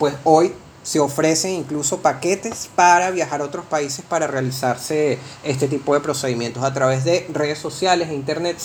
Pues 0.00 0.14
hoy 0.24 0.52
se 0.82 0.98
ofrecen 0.98 1.52
incluso 1.52 2.00
paquetes 2.00 2.68
para 2.74 3.12
viajar 3.12 3.40
a 3.40 3.44
otros 3.44 3.64
países 3.66 4.04
para 4.04 4.26
realizarse 4.26 5.18
este 5.44 5.68
tipo 5.68 5.94
de 5.94 6.00
procedimientos 6.00 6.64
a 6.64 6.74
través 6.74 7.04
de 7.04 7.26
redes 7.32 7.58
sociales 7.58 8.08
e 8.10 8.14
internet 8.14 8.58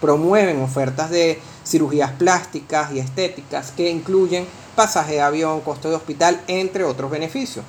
promueven 0.00 0.62
ofertas 0.62 1.10
de 1.10 1.40
cirugías 1.64 2.12
plásticas 2.12 2.92
y 2.92 2.98
estéticas 2.98 3.72
que 3.72 3.90
incluyen 3.90 4.46
pasaje 4.74 5.14
de 5.14 5.20
avión, 5.22 5.60
costo 5.62 5.88
de 5.88 5.96
hospital, 5.96 6.40
entre 6.46 6.84
otros 6.84 7.10
beneficios. 7.10 7.64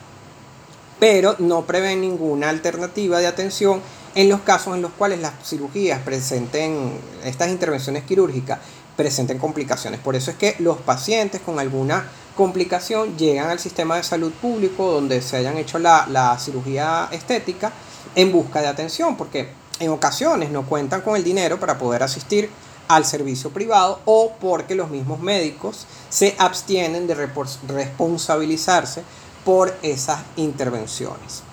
Pero 0.99 1.35
no 1.39 1.65
prevén 1.65 2.01
ninguna 2.01 2.49
alternativa 2.49 3.19
de 3.19 3.27
atención 3.27 3.81
en 4.15 4.29
los 4.29 4.41
casos 4.41 4.75
en 4.75 4.81
los 4.81 4.91
cuales 4.91 5.19
las 5.19 5.33
cirugías 5.43 6.01
presenten, 6.01 6.99
estas 7.23 7.49
intervenciones 7.49 8.03
quirúrgicas 8.03 8.59
presenten 8.95 9.37
complicaciones. 9.37 9.99
Por 9.99 10.15
eso 10.15 10.31
es 10.31 10.37
que 10.37 10.55
los 10.59 10.77
pacientes 10.77 11.39
con 11.39 11.59
alguna 11.59 12.09
complicación 12.35 13.17
llegan 13.17 13.49
al 13.49 13.59
sistema 13.59 13.95
de 13.95 14.03
salud 14.03 14.31
público 14.31 14.91
donde 14.91 15.21
se 15.21 15.37
hayan 15.37 15.57
hecho 15.57 15.79
la, 15.79 16.07
la 16.09 16.37
cirugía 16.39 17.07
estética 17.11 17.71
en 18.15 18.31
busca 18.31 18.61
de 18.61 18.67
atención, 18.67 19.15
porque 19.15 19.49
en 19.79 19.91
ocasiones 19.91 20.49
no 20.49 20.65
cuentan 20.65 21.01
con 21.01 21.15
el 21.15 21.23
dinero 21.23 21.59
para 21.59 21.77
poder 21.77 22.03
asistir 22.03 22.49
al 22.87 23.05
servicio 23.05 23.49
privado 23.49 23.99
o 24.05 24.33
porque 24.39 24.75
los 24.75 24.89
mismos 24.89 25.19
médicos 25.19 25.85
se 26.09 26.35
abstienen 26.37 27.07
de 27.07 27.15
responsabilizarse 27.15 29.03
por 29.43 29.75
esas 29.81 30.21
intervenciones. 30.35 31.43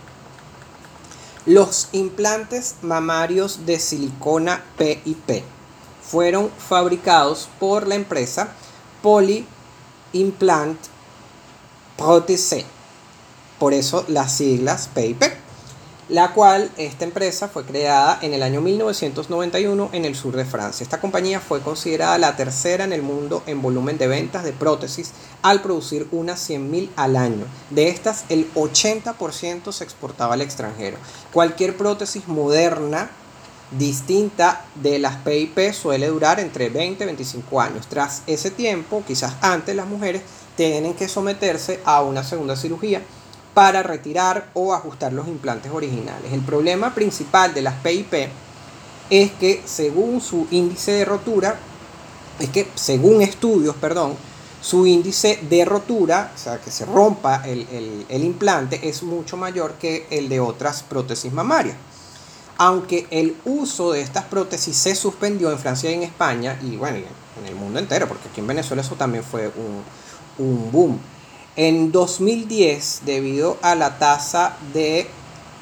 Los 1.46 1.88
implantes 1.92 2.76
mamarios 2.82 3.66
de 3.66 3.78
silicona 3.78 4.64
PIP 4.78 5.44
fueron 6.02 6.50
fabricados 6.50 7.48
por 7.60 7.86
la 7.86 7.96
empresa 7.96 8.48
Poly 9.02 9.46
Implant 10.12 10.78
Protese, 11.96 12.64
por 13.58 13.74
eso 13.74 14.04
las 14.08 14.32
siglas 14.36 14.88
PIP 14.94 15.22
la 16.08 16.32
cual 16.32 16.70
esta 16.76 17.04
empresa 17.04 17.48
fue 17.48 17.64
creada 17.64 18.18
en 18.20 18.34
el 18.34 18.42
año 18.42 18.60
1991 18.60 19.90
en 19.92 20.04
el 20.04 20.14
sur 20.14 20.36
de 20.36 20.44
Francia. 20.44 20.84
Esta 20.84 21.00
compañía 21.00 21.40
fue 21.40 21.62
considerada 21.62 22.18
la 22.18 22.36
tercera 22.36 22.84
en 22.84 22.92
el 22.92 23.02
mundo 23.02 23.42
en 23.46 23.62
volumen 23.62 23.96
de 23.96 24.06
ventas 24.06 24.44
de 24.44 24.52
prótesis 24.52 25.12
al 25.42 25.62
producir 25.62 26.06
unas 26.12 26.48
100.000 26.48 26.90
al 26.96 27.16
año. 27.16 27.46
De 27.70 27.88
estas, 27.88 28.24
el 28.28 28.52
80% 28.54 29.72
se 29.72 29.84
exportaba 29.84 30.34
al 30.34 30.42
extranjero. 30.42 30.98
Cualquier 31.32 31.76
prótesis 31.76 32.28
moderna 32.28 33.10
distinta 33.70 34.64
de 34.74 34.98
las 34.98 35.16
PIP 35.16 35.72
suele 35.72 36.08
durar 36.08 36.38
entre 36.38 36.68
20 36.68 37.02
y 37.02 37.06
25 37.06 37.60
años. 37.60 37.86
Tras 37.88 38.22
ese 38.26 38.50
tiempo, 38.50 39.02
quizás 39.06 39.34
antes 39.40 39.74
las 39.74 39.86
mujeres 39.86 40.22
tienen 40.54 40.94
que 40.94 41.08
someterse 41.08 41.80
a 41.84 42.02
una 42.02 42.22
segunda 42.22 42.56
cirugía 42.56 43.02
para 43.54 43.82
retirar 43.82 44.50
o 44.52 44.74
ajustar 44.74 45.12
los 45.12 45.28
implantes 45.28 45.72
originales. 45.72 46.32
El 46.32 46.40
problema 46.40 46.94
principal 46.94 47.54
de 47.54 47.62
las 47.62 47.74
PIP 47.74 48.28
es 49.10 49.32
que 49.32 49.62
según 49.64 50.20
su 50.20 50.46
índice 50.50 50.92
de 50.92 51.04
rotura, 51.04 51.56
es 52.40 52.50
que 52.50 52.68
según 52.74 53.22
estudios, 53.22 53.76
perdón, 53.76 54.16
su 54.60 54.86
índice 54.86 55.38
de 55.48 55.64
rotura, 55.64 56.32
o 56.34 56.38
sea, 56.38 56.58
que 56.58 56.70
se 56.70 56.84
rompa 56.86 57.42
el, 57.44 58.24
implante, 58.24 58.88
es 58.88 59.02
mucho 59.02 59.36
mayor 59.36 59.74
que 59.74 60.06
el 60.10 60.28
de 60.28 60.40
otras 60.40 60.82
prótesis 60.82 61.32
mamarias. 61.32 61.76
Aunque 62.56 63.06
el 63.10 63.36
uso 63.44 63.92
de 63.92 64.00
estas 64.00 64.24
prótesis 64.24 64.76
se 64.76 64.94
suspendió 64.94 65.50
en 65.50 65.58
Francia 65.58 65.90
y 65.90 65.94
en 65.94 66.02
España, 66.02 66.58
y 66.62 66.76
bueno, 66.76 66.96
en 66.96 67.46
el 67.46 67.54
mundo 67.54 67.78
entero, 67.78 68.08
porque 68.08 68.28
aquí 68.28 68.40
en 68.40 68.46
Venezuela 68.46 68.82
eso 68.82 68.94
también 68.94 69.22
fue 69.22 69.48
un, 69.48 69.82
un 70.38 70.72
boom. 70.72 70.98
En 71.56 71.92
2010, 71.92 73.02
debido 73.04 73.58
a 73.62 73.76
la 73.76 73.98
tasa 74.00 74.56
de 74.72 75.06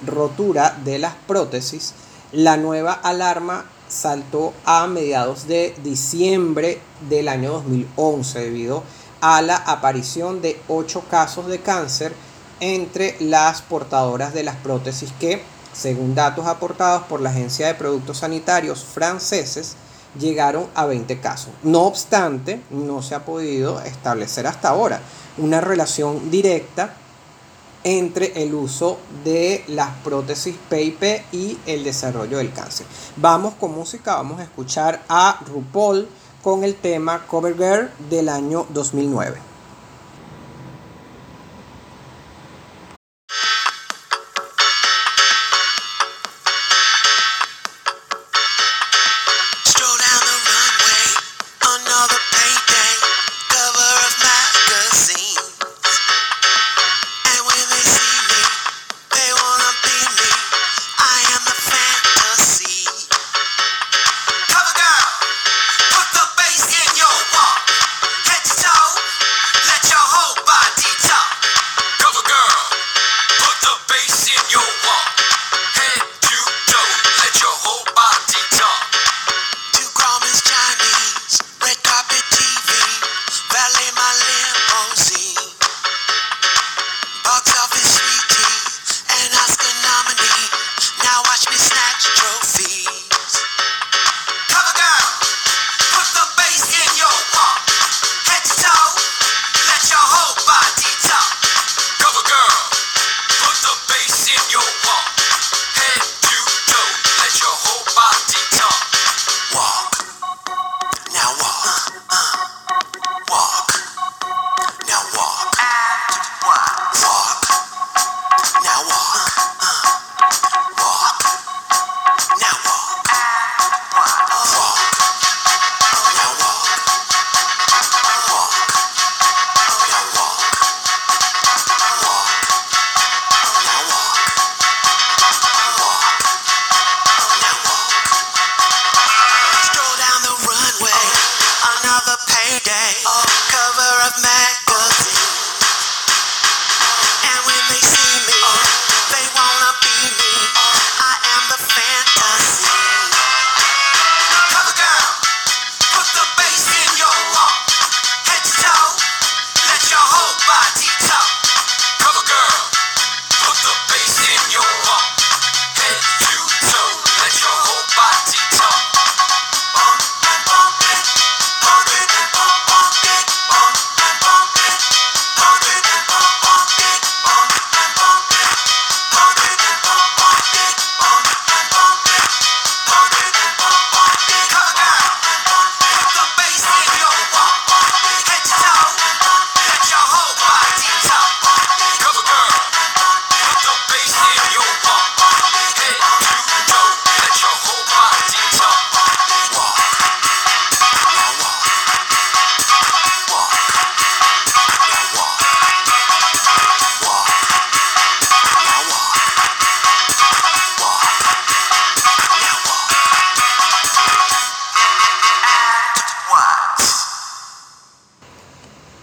rotura 0.07 0.79
de 0.85 0.99
las 0.99 1.15
prótesis, 1.27 1.93
la 2.33 2.57
nueva 2.57 2.95
alarma 2.95 3.67
saltó 3.89 4.55
a 4.65 4.87
mediados 4.87 5.47
de 5.47 5.75
diciembre 5.85 6.81
del 7.11 7.29
año 7.29 7.53
2011 7.53 8.39
debido 8.39 8.83
a 9.21 9.43
la 9.43 9.57
aparición 9.57 10.41
de 10.41 10.59
8 10.67 11.05
casos 11.11 11.47
de 11.49 11.61
cáncer 11.61 12.15
entre 12.61 13.17
las 13.21 13.61
portadoras 13.61 14.33
de 14.33 14.45
las 14.45 14.57
prótesis 14.57 15.13
que, 15.21 15.43
según 15.75 16.15
datos 16.15 16.47
aportados 16.47 17.03
por 17.03 17.21
la 17.21 17.29
Agencia 17.29 17.67
de 17.67 17.75
Productos 17.75 18.19
Sanitarios 18.19 18.83
franceses, 18.83 19.77
llegaron 20.19 20.67
a 20.75 20.87
20 20.87 21.21
casos. 21.21 21.53
No 21.63 21.83
obstante, 21.83 22.61
no 22.71 23.03
se 23.03 23.15
ha 23.15 23.25
podido 23.25 23.81
establecer 23.81 24.47
hasta 24.47 24.69
ahora 24.69 25.01
una 25.39 25.61
relación 25.61 26.31
directa 26.31 26.95
entre 27.85 28.43
el 28.43 28.55
uso 28.55 28.99
de 29.25 29.65
las 29.69 29.91
prótesis 30.05 30.57
PIP 30.69 31.03
y 31.33 31.59
el 31.67 31.85
desarrollo 31.85 32.39
del 32.39 32.53
cáncer. 32.53 32.87
Vamos 33.17 33.55
con 33.55 33.75
música, 33.75 34.15
vamos 34.15 34.41
a 34.41 34.45
escuchar 34.45 35.03
a 35.09 35.41
RuPaul 35.47 36.09
con 36.43 36.65
el 36.65 36.75
tema 36.75 37.27
Cover 37.27 37.55
Girl 37.55 37.91
del 38.09 38.29
año 38.29 38.67
2009. 38.71 39.52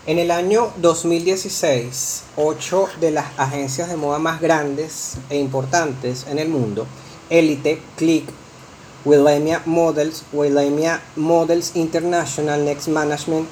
En 0.10 0.18
el 0.18 0.32
año 0.32 0.72
2016, 0.78 2.24
ocho 2.36 2.88
de 2.99 3.12
las 3.12 3.28
agencias 3.38 3.89
de 3.89 3.95
moda 3.95 4.18
más 4.18 4.41
grandes 4.41 5.18
e 5.30 5.38
importantes 5.38 6.26
en 6.28 6.39
el 6.39 6.49
mundo, 6.49 6.88
Elite, 7.30 7.80
Click, 7.95 8.28
Willemia 9.05 9.62
Models, 9.68 10.24
Willemia 10.34 10.99
Models 11.16 11.76
International 11.76 12.66
Next 12.66 12.88
Management, 12.88 13.47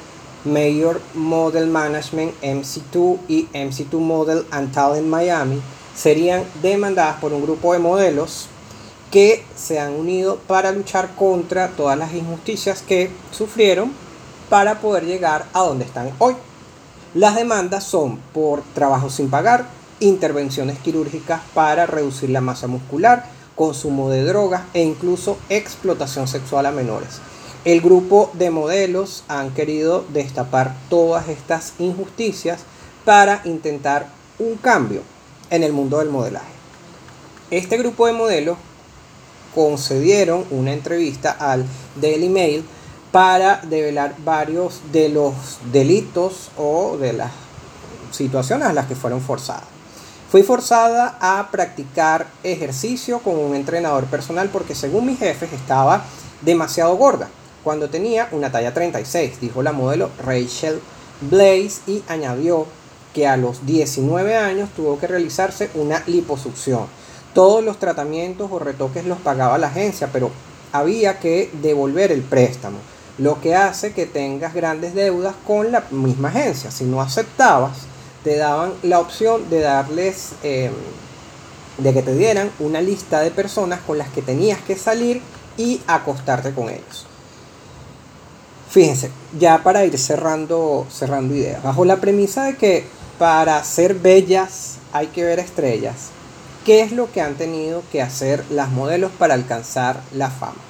Mayor 0.46 1.00
Model 1.14 1.68
Management, 1.68 2.34
MC2 2.42 3.20
y 3.28 3.48
MC2 3.54 4.00
Model 4.00 4.44
and 4.50 4.74
Talent 4.74 5.06
Miami, 5.06 5.62
serían 5.96 6.44
demandadas 6.64 7.18
por 7.18 7.34
un 7.34 7.44
grupo 7.44 7.74
de 7.74 7.80
modelos 7.80 8.48
que 9.12 9.44
se 9.56 9.78
han 9.78 9.94
unido 9.94 10.40
para 10.48 10.72
luchar 10.72 11.14
contra 11.14 11.68
todas 11.68 12.00
las 12.00 12.16
injusticias 12.16 12.82
que 12.82 13.12
sufrieron 13.30 14.07
para 14.50 14.80
poder 14.80 15.06
llegar 15.06 15.46
a 15.54 15.62
donde 15.62 15.86
están 15.86 16.12
hoy. 16.20 16.36
Las 17.14 17.36
demandas 17.36 17.84
son 17.84 18.18
por 18.34 18.62
trabajo 18.74 19.10
sin 19.10 19.30
pagar, 19.30 19.66
intervenciones 20.00 20.78
quirúrgicas 20.80 21.42
para 21.54 21.86
reducir 21.86 22.30
la 22.30 22.42
masa 22.42 22.68
muscular, 22.68 23.26
consumo 23.56 24.10
de 24.10 24.24
drogas 24.24 24.64
e 24.74 24.84
incluso 24.84 25.38
explotación 25.50 26.28
sexual 26.28 26.66
a 26.66 26.72
menores. 26.72 27.20
El 27.66 27.82
grupo 27.82 28.30
de 28.34 28.50
modelos 28.52 29.24
han 29.28 29.54
querido 29.54 30.06
destapar 30.10 30.76
todas 30.90 31.28
estas 31.28 31.74
injusticias 31.80 32.62
para 33.04 33.42
intentar 33.46 34.08
un 34.40 34.56
cambio 34.58 35.02
en 35.50 35.64
el 35.64 35.74
mundo 35.74 36.00
del 36.00 36.10
modelaje. 36.10 36.46
Este 37.50 37.78
grupo 37.78 38.06
de 38.06 38.14
modelos 38.14 38.58
concedieron 39.56 40.46
una 40.52 40.72
entrevista 40.72 41.32
al 41.32 41.66
Daily 42.00 42.30
Mail 42.30 42.64
para 43.18 43.62
develar 43.64 44.14
varios 44.24 44.80
de 44.92 45.10
los 45.10 45.34
delitos 45.72 46.52
o 46.56 46.98
de 46.98 47.14
las 47.14 47.32
situaciones 48.12 48.68
a 48.68 48.74
las 48.74 48.86
que 48.86 48.94
fueron 48.94 49.22
forzadas. 49.22 49.64
Fui 50.30 50.44
forzada 50.44 51.18
a 51.20 51.50
practicar 51.50 52.28
ejercicio 52.44 53.18
con 53.18 53.40
un 53.40 53.56
entrenador 53.56 54.06
personal 54.06 54.50
porque 54.50 54.76
según 54.76 55.08
mis 55.08 55.18
jefes 55.18 55.52
estaba 55.52 56.04
demasiado 56.44 56.96
gorda 56.96 57.28
cuando 57.64 57.90
tenía 57.90 58.28
una 58.34 58.52
talla 58.52 58.76
36, 58.76 59.42
dijo 59.42 59.64
la 59.64 59.72
modelo 59.72 60.12
Rachel 60.24 60.80
Blaze 61.22 61.82
y 61.88 62.04
añadió 62.08 62.68
que 63.16 63.26
a 63.26 63.36
los 63.36 63.66
19 63.66 64.38
años 64.38 64.70
tuvo 64.76 65.00
que 65.00 65.08
realizarse 65.08 65.72
una 65.74 66.04
liposucción. 66.06 66.86
Todos 67.34 67.64
los 67.64 67.80
tratamientos 67.80 68.52
o 68.52 68.60
retoques 68.60 69.08
los 69.08 69.18
pagaba 69.18 69.58
la 69.58 69.70
agencia, 69.70 70.08
pero 70.14 70.30
había 70.72 71.18
que 71.18 71.50
devolver 71.64 72.12
el 72.12 72.22
préstamo 72.22 72.78
lo 73.18 73.42
que 73.42 73.56
hace 73.56 73.94
que 73.94 74.06
tengas 74.06 74.54
grandes 74.54 74.94
deudas 74.94 75.36
con 75.46 75.72
la 75.72 75.84
misma 75.92 76.30
agencia. 76.30 76.72
Si 76.72 76.84
no 76.84 77.02
aceptabas, 77.02 77.80
te 78.24 78.38
daban 78.38 78.74
la 78.84 79.00
opción 79.00 79.50
de 79.50 79.62
darles, 79.62 80.34
em, 80.44 80.74
de 81.78 81.94
que 81.94 82.02
te 82.02 82.16
dieran 82.16 82.52
una 82.60 82.82
lista 82.82 83.22
de 83.22 83.32
personas 83.32 83.80
con 83.86 83.98
las 83.98 84.10
que 84.10 84.22
tenías 84.22 84.60
que 84.62 84.76
salir 84.76 85.22
y 85.58 85.82
acostarte 85.88 86.54
con 86.54 86.70
ellos. 86.70 87.06
Fíjense, 88.70 89.12
ya 89.40 89.64
para 89.64 89.86
ir 89.86 89.98
cerrando, 89.98 90.86
cerrando 90.92 91.34
ideas, 91.34 91.64
bajo 91.64 91.86
la 91.86 91.98
premisa 91.98 92.44
de 92.44 92.58
que 92.58 92.86
para 93.18 93.64
ser 93.64 93.96
bellas 93.96 94.76
hay 94.92 95.08
que 95.08 95.24
ver 95.24 95.40
estrellas, 95.40 96.10
¿qué 96.66 96.82
es 96.82 96.92
lo 96.92 97.12
que 97.12 97.22
han 97.22 97.36
tenido 97.36 97.82
que 97.92 98.02
hacer 98.02 98.44
las 98.50 98.70
modelos 98.70 99.12
para 99.18 99.34
alcanzar 99.34 100.02
la 100.14 100.30
fama? 100.30 100.67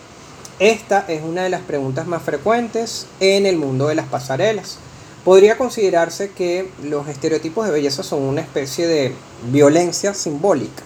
Esta 0.60 1.05
es 1.08 1.22
una 1.22 1.43
de 1.43 1.49
las 1.49 1.62
preguntas 1.62 2.08
más 2.08 2.24
frecuentes 2.24 3.05
en 3.20 3.45
el 3.45 3.58
mundo 3.58 3.89
de 3.89 3.93
las 3.93 4.08
pasarelas. 4.08 4.80
Podría 5.24 5.55
considerarse 5.55 6.32
que 6.32 6.72
los 6.82 7.08
estereotipos 7.08 7.68
de 7.68 7.72
belleza 7.72 8.01
son 8.01 8.24
una 8.24 8.41
especie 8.41 8.88
de 8.88 9.14
violencia 9.51 10.16
simbólica 10.16 10.82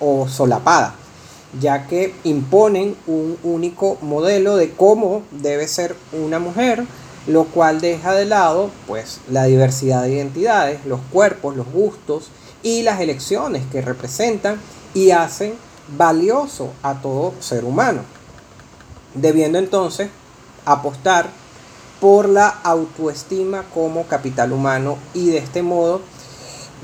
o 0.00 0.26
solapada, 0.26 0.96
ya 1.60 1.86
que 1.86 2.12
imponen 2.24 2.96
un 3.06 3.38
único 3.44 3.96
modelo 4.00 4.56
de 4.56 4.72
cómo 4.72 5.22
debe 5.30 5.68
ser 5.68 5.94
una 6.12 6.40
mujer, 6.40 6.82
lo 7.28 7.44
cual 7.44 7.80
deja 7.80 8.14
de 8.14 8.24
lado 8.24 8.70
pues 8.88 9.20
la 9.30 9.44
diversidad 9.44 10.02
de 10.02 10.14
identidades, 10.14 10.84
los 10.84 10.98
cuerpos, 11.12 11.54
los 11.54 11.70
gustos 11.70 12.30
y 12.64 12.82
las 12.82 13.00
elecciones 13.00 13.62
que 13.70 13.82
representan 13.82 14.60
y 14.94 15.12
hacen 15.12 15.54
valioso 15.96 16.72
a 16.82 17.00
todo 17.00 17.34
ser 17.38 17.64
humano 17.64 18.02
debiendo 19.14 19.58
entonces 19.58 20.10
apostar 20.64 21.28
por 22.00 22.28
la 22.28 22.48
autoestima 22.48 23.64
como 23.72 24.06
capital 24.06 24.52
humano 24.52 24.98
y 25.14 25.30
de 25.30 25.38
este 25.38 25.62
modo 25.62 26.00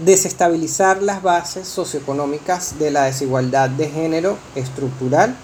desestabilizar 0.04 1.02
las 1.02 1.22
bases 1.22 1.66
socioeconómicas 1.66 2.78
de 2.78 2.92
la 2.92 3.04
desigualdad 3.04 3.68
de 3.68 3.88
género 3.88 4.38
estructural 4.54 5.34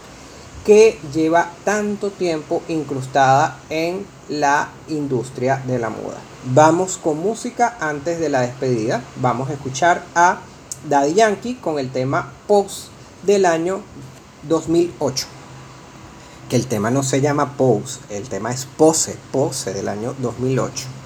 que 0.64 0.98
lleva 1.12 1.50
tanto 1.64 2.10
tiempo 2.10 2.62
incrustada 2.68 3.58
en 3.68 4.06
la 4.28 4.68
industria 4.88 5.60
de 5.66 5.78
la 5.78 5.90
moda. 5.90 6.18
Vamos 6.44 6.96
con 6.96 7.18
música 7.18 7.76
antes 7.80 8.20
de 8.20 8.28
la 8.28 8.42
despedida. 8.42 9.02
Vamos 9.16 9.50
a 9.50 9.54
escuchar 9.54 10.04
a 10.14 10.38
Daddy 10.88 11.14
Yankee 11.14 11.56
con 11.56 11.78
el 11.78 11.90
tema 11.90 12.32
Post 12.46 12.88
del 13.24 13.44
año 13.44 13.80
2008 14.48 15.43
que 16.48 16.56
el 16.56 16.66
tema 16.66 16.90
no 16.90 17.02
se 17.02 17.20
llama 17.20 17.56
Pose, 17.56 18.00
el 18.10 18.28
tema 18.28 18.52
es 18.52 18.66
Pose, 18.66 19.16
Pose 19.32 19.72
del 19.72 19.88
año 19.88 20.14
2008. 20.18 21.03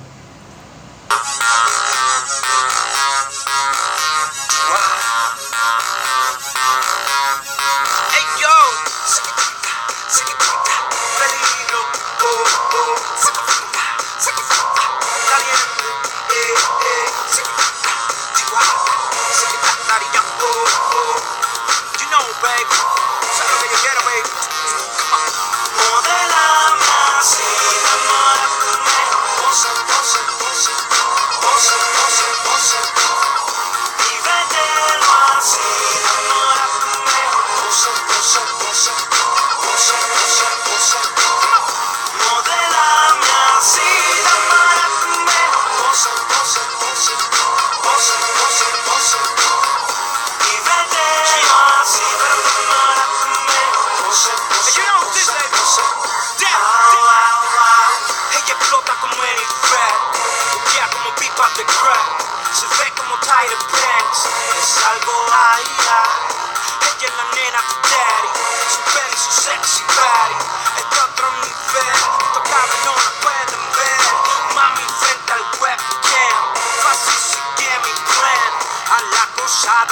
Shut 79.46 79.88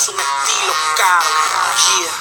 tienes 0.00 0.08
un 0.08 0.20
estilo 0.20 0.74
caro. 0.96 1.28
Yeah, 2.00 2.12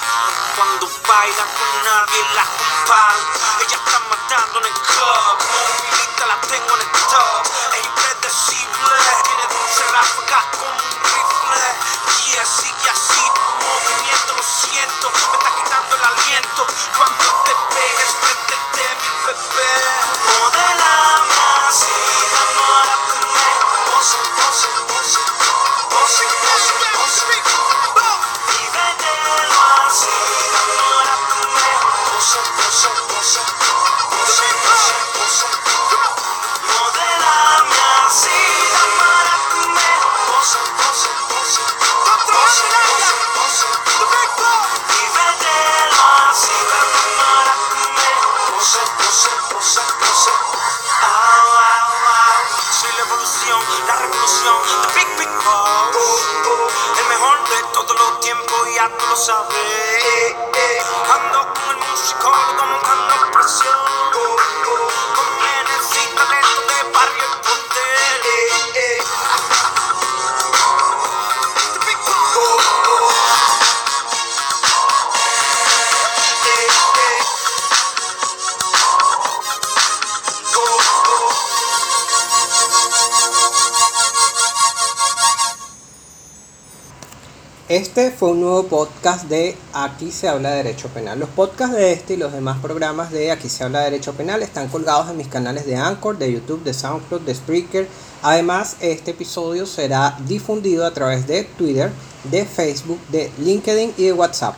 cuando 0.55 0.89
baila 1.07 1.45
con 1.55 1.83
nadie 1.83 2.21
la 2.35 2.43
comparo. 2.43 3.23
Ella 3.59 3.77
está 3.77 3.99
matando 4.09 4.59
en 4.59 4.65
el 4.65 4.73
club, 4.73 5.37
movilita 5.39 6.25
la 6.27 6.41
tengo 6.41 6.75
en 6.75 6.81
el 6.81 6.91
top. 7.07 7.43
Es 7.73 7.85
impredecible, 7.85 8.95
tiene 9.23 9.43
dulce 9.47 9.83
ráfaga 9.91 10.43
como 10.59 10.75
un 10.75 10.95
rifle. 11.07 11.67
Yeah, 12.27 12.45
sigue 12.45 12.89
así, 12.89 13.23
tu 13.35 13.41
movimiento 13.63 14.35
lo 14.35 14.43
siento, 14.43 15.11
me 15.11 15.37
está 15.37 15.49
quitando 15.55 15.95
el 15.95 16.03
aliento. 16.03 16.67
Cuando 16.97 17.23
te 17.45 17.53
pegues 17.75 18.11
frente 18.19 18.55
de 18.75 18.87
mi 18.99 19.09
bebé, 19.25 19.73
modelame 20.27 21.35
así, 21.67 21.95
pose, 23.87 24.17
pose, 24.35 24.67
pose, 24.67 24.88
ya 58.79 58.87
tú 58.97 59.05
lo 59.09 59.15
sabes. 59.15 60.48
Este 87.69 88.09
fue 88.09 88.29
un 88.29 88.41
nuevo 88.41 88.63
podcast 88.63 89.25
de 89.25 89.55
Aquí 89.73 90.11
se 90.11 90.27
habla 90.27 90.49
de 90.49 90.63
Derecho 90.63 90.87
Penal. 90.87 91.19
Los 91.19 91.29
podcasts 91.29 91.75
de 91.75 91.93
este 91.93 92.15
y 92.15 92.17
los 92.17 92.33
demás 92.33 92.57
programas 92.57 93.11
de 93.11 93.29
Aquí 93.29 93.47
se 93.47 93.63
habla 93.63 93.81
de 93.81 93.91
Derecho 93.91 94.13
Penal 94.13 94.41
están 94.41 94.69
colgados 94.69 95.07
en 95.07 95.17
mis 95.17 95.27
canales 95.27 95.67
de 95.67 95.75
Anchor, 95.75 96.17
de 96.17 96.33
YouTube, 96.33 96.63
de 96.63 96.73
SoundCloud, 96.73 97.21
de 97.21 97.35
Spreaker. 97.35 97.87
Además, 98.23 98.77
este 98.79 99.11
episodio 99.11 99.67
será 99.67 100.17
difundido 100.25 100.83
a 100.83 100.95
través 100.95 101.27
de 101.27 101.43
Twitter, 101.43 101.91
de 102.23 102.43
Facebook, 102.43 102.99
de 103.09 103.31
LinkedIn 103.37 103.93
y 103.97 104.05
de 104.05 104.13
WhatsApp. 104.13 104.55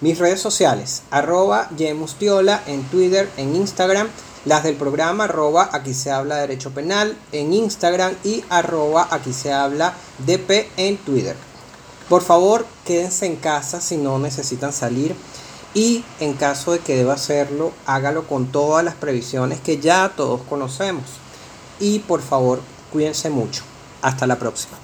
Mis 0.00 0.20
redes 0.20 0.40
sociales, 0.40 1.02
arroba 1.10 1.68
Yemustiola 1.76 2.62
en 2.68 2.84
Twitter, 2.84 3.28
en 3.36 3.56
Instagram, 3.56 4.06
las 4.44 4.62
del 4.62 4.76
programa 4.76 5.24
arroba 5.24 5.70
aquí 5.72 5.92
se 5.92 6.12
habla 6.12 6.36
de 6.36 6.42
derecho 6.42 6.70
penal 6.70 7.16
en 7.32 7.52
Instagram 7.52 8.14
y 8.22 8.44
arroba 8.48 9.08
aquí 9.10 9.32
se 9.32 9.52
habla 9.52 9.94
DP 10.24 10.68
en 10.76 10.98
Twitter. 10.98 11.34
Por 12.08 12.22
favor, 12.22 12.66
quédense 12.84 13.26
en 13.26 13.36
casa 13.36 13.80
si 13.80 13.96
no 13.96 14.18
necesitan 14.18 14.72
salir 14.72 15.16
y 15.74 16.04
en 16.20 16.34
caso 16.34 16.72
de 16.72 16.78
que 16.78 16.96
deba 16.96 17.14
hacerlo, 17.14 17.72
hágalo 17.86 18.26
con 18.28 18.52
todas 18.52 18.84
las 18.84 18.94
previsiones 18.94 19.60
que 19.60 19.78
ya 19.78 20.12
todos 20.16 20.40
conocemos. 20.48 21.04
Y 21.80 22.00
por 22.00 22.22
favor, 22.22 22.60
cuídense 22.92 23.30
mucho. 23.30 23.64
Hasta 24.02 24.26
la 24.26 24.38
próxima. 24.38 24.83